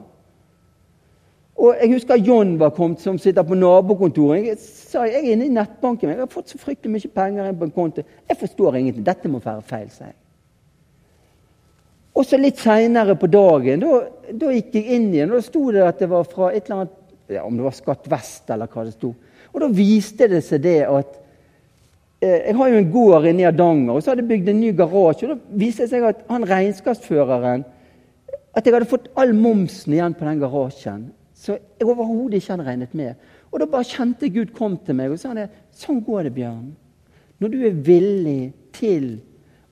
[1.59, 4.45] Og Jeg husker John var kommet, som sitter på nabokontoret.
[4.47, 6.09] Jeg sa jeg er inne i nettbanken.
[6.09, 8.05] Jeg har fått så fryktelig mye penger inn på en konto.
[8.29, 9.03] Jeg forstår ingenting.
[9.03, 10.15] Dette må være feil, sa jeg.
[12.15, 13.99] Og så litt seinere på dagen, da,
[14.31, 16.81] da, gikk jeg inn igjen, og da sto det at det var fra et eller
[16.81, 16.95] annet
[17.29, 19.11] ja, Om det var Skatt Vest, eller hva det sto.
[19.53, 21.19] Og da viste det seg det at
[22.19, 24.73] Jeg har jo en gård inne i Hardanger, og så hadde jeg bygd en ny
[24.75, 25.29] garasje.
[25.29, 27.63] og Da viste det seg at han regnskapsføreren
[28.57, 31.03] At jeg hadde fått all momsen igjen på den garasjen.
[31.37, 33.13] Så jeg overhodet ikke hadde regnet med.
[33.51, 36.73] Og da bare kjente Gud kom til meg og sa han, sånn går det, Bjørn.
[37.39, 38.41] Når du er villig
[38.75, 39.05] til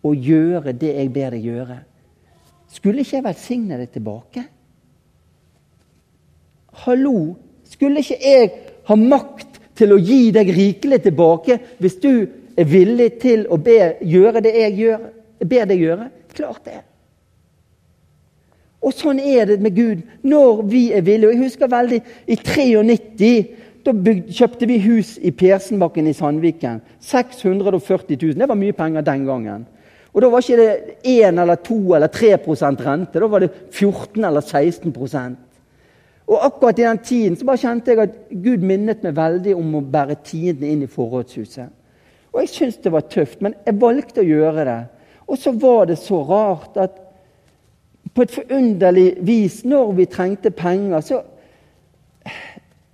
[0.05, 1.77] å gjøre det jeg ber deg gjøre,
[2.71, 4.45] skulle ikke jeg velsigne deg tilbake?
[6.85, 7.35] Hallo?
[7.67, 8.51] Skulle ikke jeg
[8.87, 12.11] ha makt til å gi deg rikelig tilbake hvis du
[12.57, 15.07] er villig til å be, gjøre det jeg gjør,
[15.45, 16.09] ber deg gjøre.
[16.37, 16.81] Klart det.
[18.81, 21.29] Og sånn er det med Gud når vi er villige.
[21.29, 23.31] Og Jeg husker veldig i 93
[23.87, 23.93] da
[24.35, 26.81] kjøpte vi hus i Persenbakken i Sandviken.
[26.99, 28.35] 640 000.
[28.35, 29.65] Det var mye penger den gangen.
[30.11, 33.19] Og Da var ikke det 1 eller 2 eller 3% rente.
[33.19, 35.47] Da var det 14 eller 16%
[36.27, 39.77] og akkurat i den tiden så bare kjente jeg at Gud minnet meg veldig om
[39.79, 41.71] å bære tiden inn i forrådshuset.
[42.37, 44.81] Og jeg syntes det var tøft, men jeg valgte å gjøre det.
[45.25, 46.99] Og så var det så rart at
[48.13, 51.23] på et forunderlig vis, når vi trengte penger så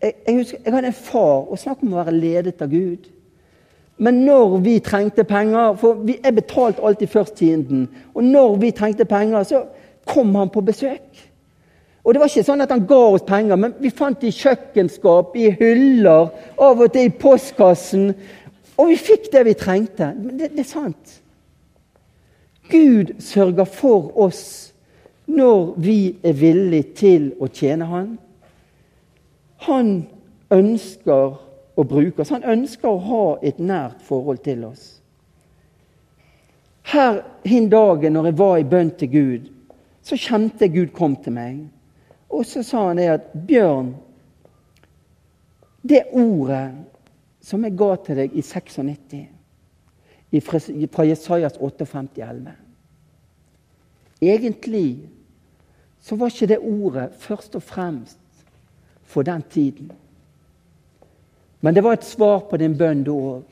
[0.01, 3.11] jeg, jeg, husker, jeg hadde en far, og snakk om å være ledet av Gud.
[4.03, 7.85] Men når vi trengte penger For vi, jeg betalte alltid først tienden.
[8.13, 9.63] Og når vi trengte penger, så
[10.07, 11.23] kom han på besøk.
[12.03, 14.35] Og det var ikke sånn at han ga oss penger, men vi fant det i
[14.35, 18.09] kjøkkenskap, i hyller, av og til i postkassen.
[18.77, 20.13] Og vi fikk det vi trengte.
[20.17, 21.19] Det, det er sant.
[22.71, 24.73] Gud sørger for oss
[25.25, 28.09] når vi er villige til å tjene Han.
[29.67, 29.91] Han
[30.51, 31.37] ønsker
[31.75, 32.33] å bruke oss.
[32.33, 34.99] Han ønsker å ha et nært forhold til oss.
[36.91, 39.45] Her hin dagen når jeg var i bønn til Gud,
[40.03, 41.61] så kjente jeg Gud kom til meg.
[42.33, 43.93] Og så sa han det at Bjørn,
[45.83, 46.67] det ordet
[47.43, 49.23] som jeg ga til deg i 96,
[50.91, 52.53] fra Jesajas 58, 11
[54.23, 55.09] Egentlig
[56.01, 58.19] så var ikke det ordet først og fremst
[59.03, 59.91] for den tiden.
[61.61, 63.43] Men det var et svar på din bønn da òg.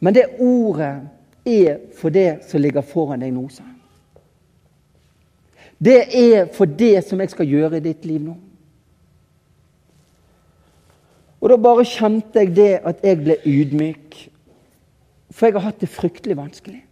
[0.00, 1.08] Men det ordet
[1.46, 3.48] er for det som ligger foran deg nå.
[3.48, 3.64] sa
[5.80, 8.34] det er for det som jeg skal gjøre i ditt liv nå.
[11.40, 14.16] Og da bare kjente jeg det at jeg ble ydmyk.
[15.32, 16.82] For jeg har hatt det fryktelig vanskelig.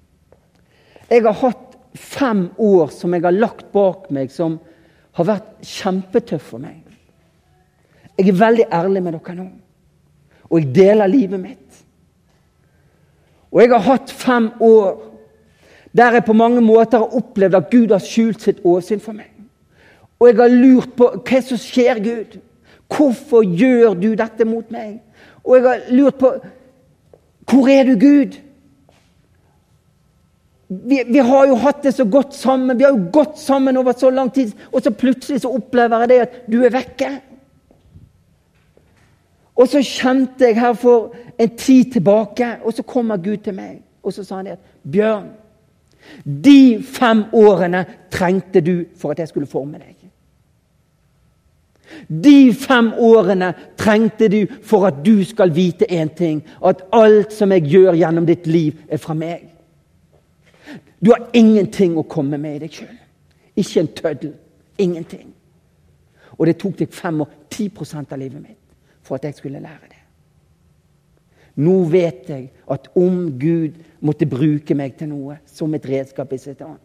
[1.08, 4.58] Jeg har hatt fem år som jeg har lagt bak meg, som
[5.18, 6.80] har vært kjempetøff for meg.
[8.18, 9.46] Jeg er veldig ærlig med dere nå,
[10.48, 11.82] og jeg deler livet mitt.
[13.52, 15.04] Og jeg har hatt fem år
[15.96, 19.30] der jeg på mange måter har opplevd at Gud har skjult sitt åsyn for meg.
[20.18, 22.36] Og jeg har lurt på hva som skjer, Gud.
[22.88, 24.98] Hvorfor gjør du dette mot meg?
[25.44, 26.34] Og jeg har lurt på
[27.48, 28.36] Hvor er du, Gud?
[30.68, 33.94] Vi, vi, har jo hatt det så godt sammen, vi har jo gått sammen over
[33.96, 37.08] så lang tid, og så plutselig så opplever jeg det at du er vekke.
[39.56, 43.80] Og så kjente jeg her for en tid tilbake, og så kommer Gud til meg.
[44.02, 45.30] Og så sa han det at Bjørn,
[46.44, 49.97] de fem årene trengte du for at jeg skulle forme deg.
[52.08, 56.42] De fem årene trengte du for at du skal vite én ting.
[56.64, 59.48] At alt som jeg gjør gjennom ditt liv, er fra meg.
[61.00, 62.96] Du har ingenting å komme med i deg sjøl.
[63.58, 64.34] Ikke en tøddel.
[64.78, 65.30] Ingenting.
[66.38, 68.60] Og det tok deg fem år, 10% av livet mitt,
[69.02, 70.02] for at jeg skulle lære det.
[71.58, 76.38] Nå vet jeg at om Gud måtte bruke meg til noe som et redskap i
[76.38, 76.78] sitt hånd,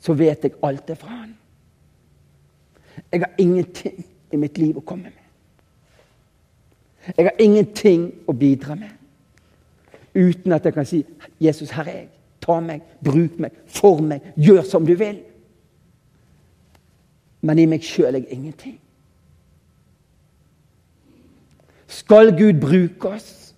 [0.00, 1.34] så vet jeg alt er fra Han.
[3.14, 4.00] Jeg har ingenting
[4.32, 5.20] i mitt liv å komme med.
[7.14, 8.90] Jeg har ingenting å bidra med
[10.14, 11.04] uten at jeg kan si
[11.40, 12.08] 'Jesus, her er jeg.
[12.40, 15.22] Ta meg, bruk meg, form meg, gjør som du vil.'
[17.42, 18.80] Men i meg sjøl er jeg ingenting.
[21.86, 23.54] Skal Gud bruke oss,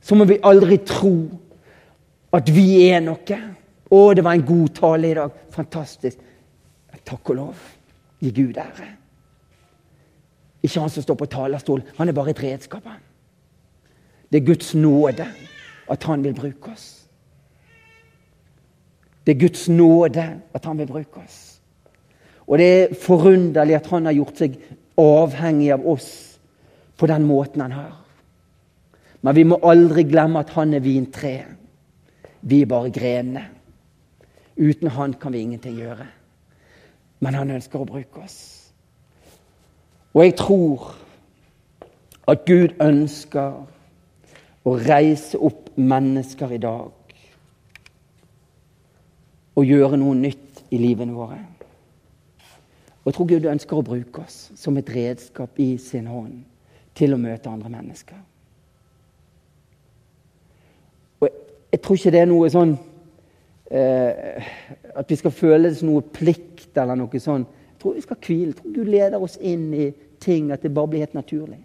[0.00, 1.28] så må vi aldri tro
[2.32, 3.40] at vi er noe.
[3.90, 5.30] Å, det var en god tale i dag.
[5.50, 6.18] Fantastisk.
[7.04, 7.56] Takk og lov.
[8.20, 8.90] Gi Gud ære.
[10.62, 11.86] Ikke han som står på talerstolen.
[11.98, 12.86] Han er bare et redskap.
[14.32, 15.26] Det er Guds nåde
[15.90, 17.06] at han vil bruke oss.
[19.26, 21.60] Det er Guds nåde at han vil bruke oss.
[22.46, 24.56] Og det er forunderlig at han har gjort seg
[25.00, 26.08] avhengig av oss
[26.96, 27.92] på den måten han har.
[29.24, 31.54] Men vi må aldri glemme at han er vintreet.
[32.44, 33.46] Vi er bare grenene.
[34.56, 36.06] Uten han kan vi ingenting gjøre.
[37.24, 38.38] Men han ønsker å bruke oss.
[40.12, 40.90] Og jeg tror
[42.28, 43.56] at Gud ønsker
[44.64, 46.92] å reise opp mennesker i dag
[49.54, 51.40] og gjøre noe nytt i livene våre.
[53.04, 56.40] Og jeg tror Gud ønsker å bruke oss som et redskap i sin hånd
[56.96, 58.20] til å møte andre mennesker.
[61.20, 62.76] Og jeg tror ikke det er noe sånn
[63.74, 64.48] eh,
[64.94, 67.48] At vi skal føle det som noe plikt eller noe sånt.
[67.74, 68.52] Jeg tror vi skal hvile.
[68.52, 71.58] Jeg tror Gud leder oss inn i ting at det bare blir helt naturlig.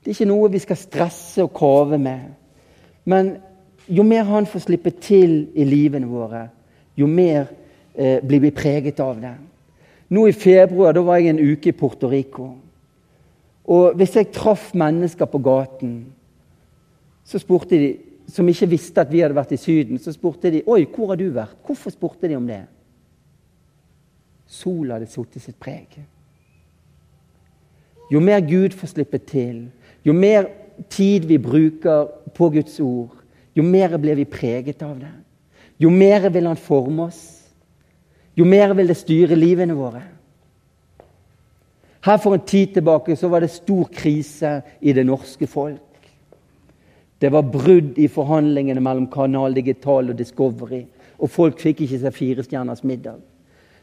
[0.00, 2.30] Det er ikke noe vi skal stresse og kave med.
[3.04, 3.36] Men
[3.88, 6.46] jo mer han får slippe til i livene våre,
[6.96, 7.48] jo mer
[7.94, 9.34] eh, blir vi preget av det.
[10.08, 12.50] Nå i februar da var jeg en uke i Puerto Rico.
[13.64, 15.94] Og hvis jeg traff mennesker på gaten
[17.24, 17.94] så spurte de,
[18.30, 21.20] som ikke visste at vi hadde vært i Syden, så spurte de «Oi, hvor har
[21.20, 21.56] du vært.
[21.66, 22.62] Hvorfor spurte de om det?
[24.46, 25.98] Sola hadde satt sitt preg.
[28.12, 29.66] Jo mer Gud får slippe til,
[30.04, 30.48] jo mer
[30.92, 33.14] tid vi bruker på Guds ord,
[33.56, 35.12] jo mer blir vi preget av det.
[35.78, 37.22] Jo mer vil Han forme oss.
[38.36, 40.02] Jo mer vil det styre livene våre.
[42.04, 45.93] Her For en tid tilbake så var det stor krise i det norske folk.
[47.24, 50.82] Det var brudd i forhandlingene mellom Kanal Digital og Discovery.
[51.24, 53.22] Og folk fikk ikke seg firestjerners middag.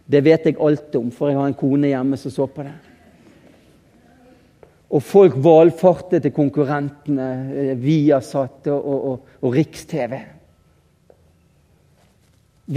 [0.06, 2.76] Det vet jeg alt om, for jeg har en kone hjemme som så på det.
[4.94, 10.14] Og folk valfartet til konkurrentene via Viasat og, og, og, Riks-TV.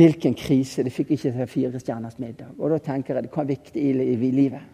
[0.00, 0.86] Hvilken krise!
[0.86, 2.56] De fikk ikke seg fire stjerners middag.
[2.56, 4.64] Og da tenker jeg hva er viktig i livet?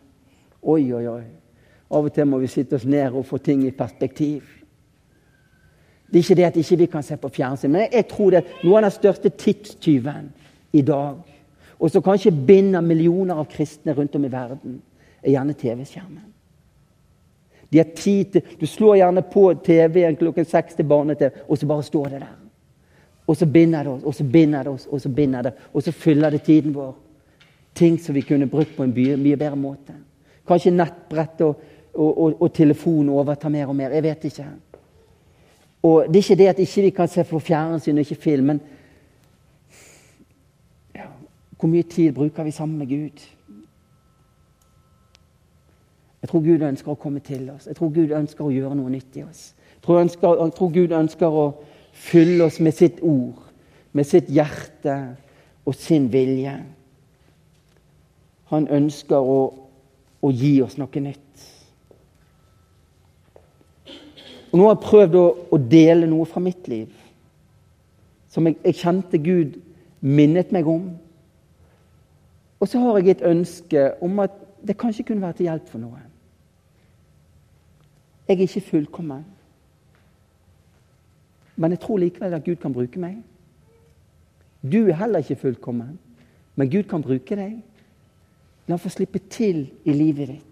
[0.62, 1.26] Oi, oi, oi.
[1.91, 4.60] Av og til må vi sitte oss ned og få ting i perspektiv.
[6.11, 8.41] Det er ikke det at ikke vi kan se på fjernsyn, men jeg tror det
[8.41, 10.33] er noe av den største tidstyven
[10.73, 11.21] i dag,
[11.79, 14.81] og som kanskje binder millioner av kristne rundt om i verden,
[15.23, 16.27] er gjerne TV-skjermen.
[17.71, 21.67] De har tid til Du slår gjerne på TV-en klokken seks til barne-TV, og så
[21.67, 22.37] bare står det der.
[23.27, 25.83] Og så binder det oss, og så binder det oss, og så binder det, og
[25.83, 26.95] så fyller det tiden vår.
[27.75, 29.95] Ting som vi kunne brukt på en mye bedre måte.
[30.47, 31.61] Kanskje nettbrett og,
[31.95, 33.95] og, og, og telefon overtar mer og mer.
[33.95, 34.47] Jeg vet ikke.
[35.83, 38.47] Og Det er ikke det at ikke vi kan se på fjernsyn og ikke film,
[38.47, 38.61] men
[40.95, 41.07] ja,
[41.59, 43.20] hvor mye tid bruker vi sammen med Gud?
[46.22, 47.66] Jeg tror Gud ønsker å komme til oss.
[47.66, 49.55] Jeg tror Gud ønsker å gjøre noe nytt i oss.
[49.74, 51.47] Jeg tror, ønsker, jeg tror Gud ønsker å
[51.97, 53.41] fylle oss med sitt ord,
[53.93, 54.99] med sitt hjerte
[55.64, 56.59] og sin vilje.
[58.53, 59.41] Han ønsker å,
[60.20, 61.30] å gi oss noe nytt.
[64.51, 65.25] Og Nå har jeg prøvd å,
[65.55, 66.91] å dele noe fra mitt liv
[68.31, 69.57] som jeg, jeg kjente Gud
[70.01, 70.85] minnet meg om.
[72.63, 75.83] Og så har jeg et ønske om at det kanskje kunne være til hjelp for
[75.83, 76.07] noen.
[78.29, 79.25] Jeg er ikke fullkommen.
[81.57, 83.19] Men jeg tror likevel at Gud kan bruke meg.
[84.63, 85.99] Du er heller ikke fullkommen,
[86.57, 87.59] men Gud kan bruke deg.
[88.69, 90.50] La ham få slippe til i livet ditt.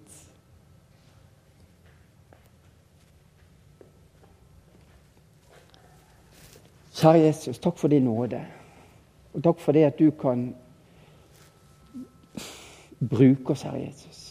[6.98, 8.40] Kjære Jesus, takk for din nåde.
[9.34, 10.48] Og takk for det at du kan
[13.10, 14.24] bruke oss, Herre Jesus.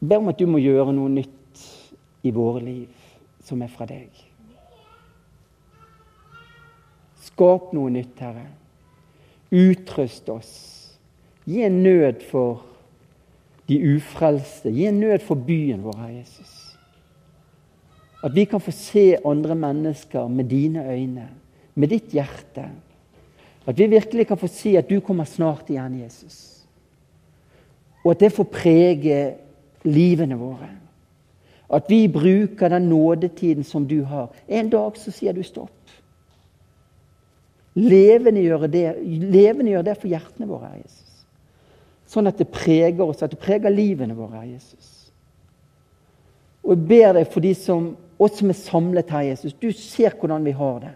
[0.00, 1.60] Jeg ber om at du må gjøre noe nytt
[2.24, 3.04] i våre liv
[3.44, 4.08] som er fra deg.
[7.20, 8.48] Skap noe nytt, Herre.
[9.52, 10.52] Utrøst oss.
[11.44, 12.64] Gi en nød for
[13.68, 14.72] de ufrelste.
[14.72, 16.63] Gi en nød for byen vår, Herre Jesus.
[18.24, 21.28] At vi kan få se andre mennesker med dine øyne,
[21.74, 22.68] med ditt hjerte.
[23.66, 26.64] At vi virkelig kan få si at du kommer snart igjen, Jesus.
[28.04, 29.20] Og at det får prege
[29.84, 30.70] livene våre.
[31.72, 34.32] At vi bruker den nådetiden som du har.
[34.48, 35.70] En dag så sier du stopp.
[37.74, 38.84] Levendegjør det,
[39.84, 41.24] det for hjertene våre, Herre Jesus.
[42.06, 44.90] Sånn at det preger oss, at det preger livene våre, Herre Jesus.
[46.62, 47.90] Og jeg ber deg for de som,
[48.24, 49.54] oss som er samlet, her, Jesus.
[49.54, 50.94] Du ser hvordan vi har det.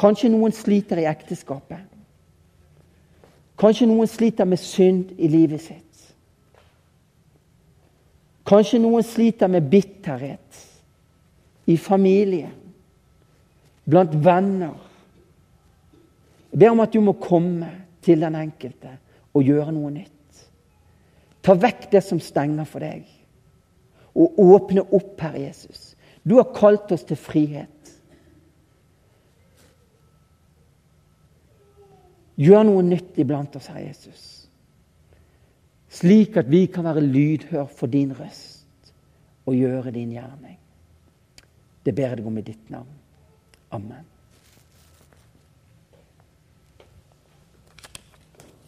[0.00, 1.86] Kanskje noen sliter i ekteskapet.
[3.60, 5.86] Kanskje noen sliter med synd i livet sitt.
[8.48, 10.62] Kanskje noen sliter med bitterhet
[11.70, 12.48] i familie,
[13.84, 14.78] blant venner.
[16.50, 17.68] Jeg ber om at du må komme
[18.02, 18.96] til den enkelte
[19.36, 20.16] og gjøre noe nytt.
[21.44, 23.04] Ta vekk det som stenger for deg,
[24.16, 25.89] og åpne opp, Herre Jesus.
[26.22, 27.94] Du har kalt oss til frihet.
[32.40, 34.26] Gjør noe nytt iblant oss, Herre Jesus.
[35.90, 38.94] Slik at vi kan være lydhør for din røst
[39.48, 40.56] og gjøre din gjerning.
[41.84, 42.96] Det ber jeg deg om i ditt navn.
[43.74, 44.09] Amen.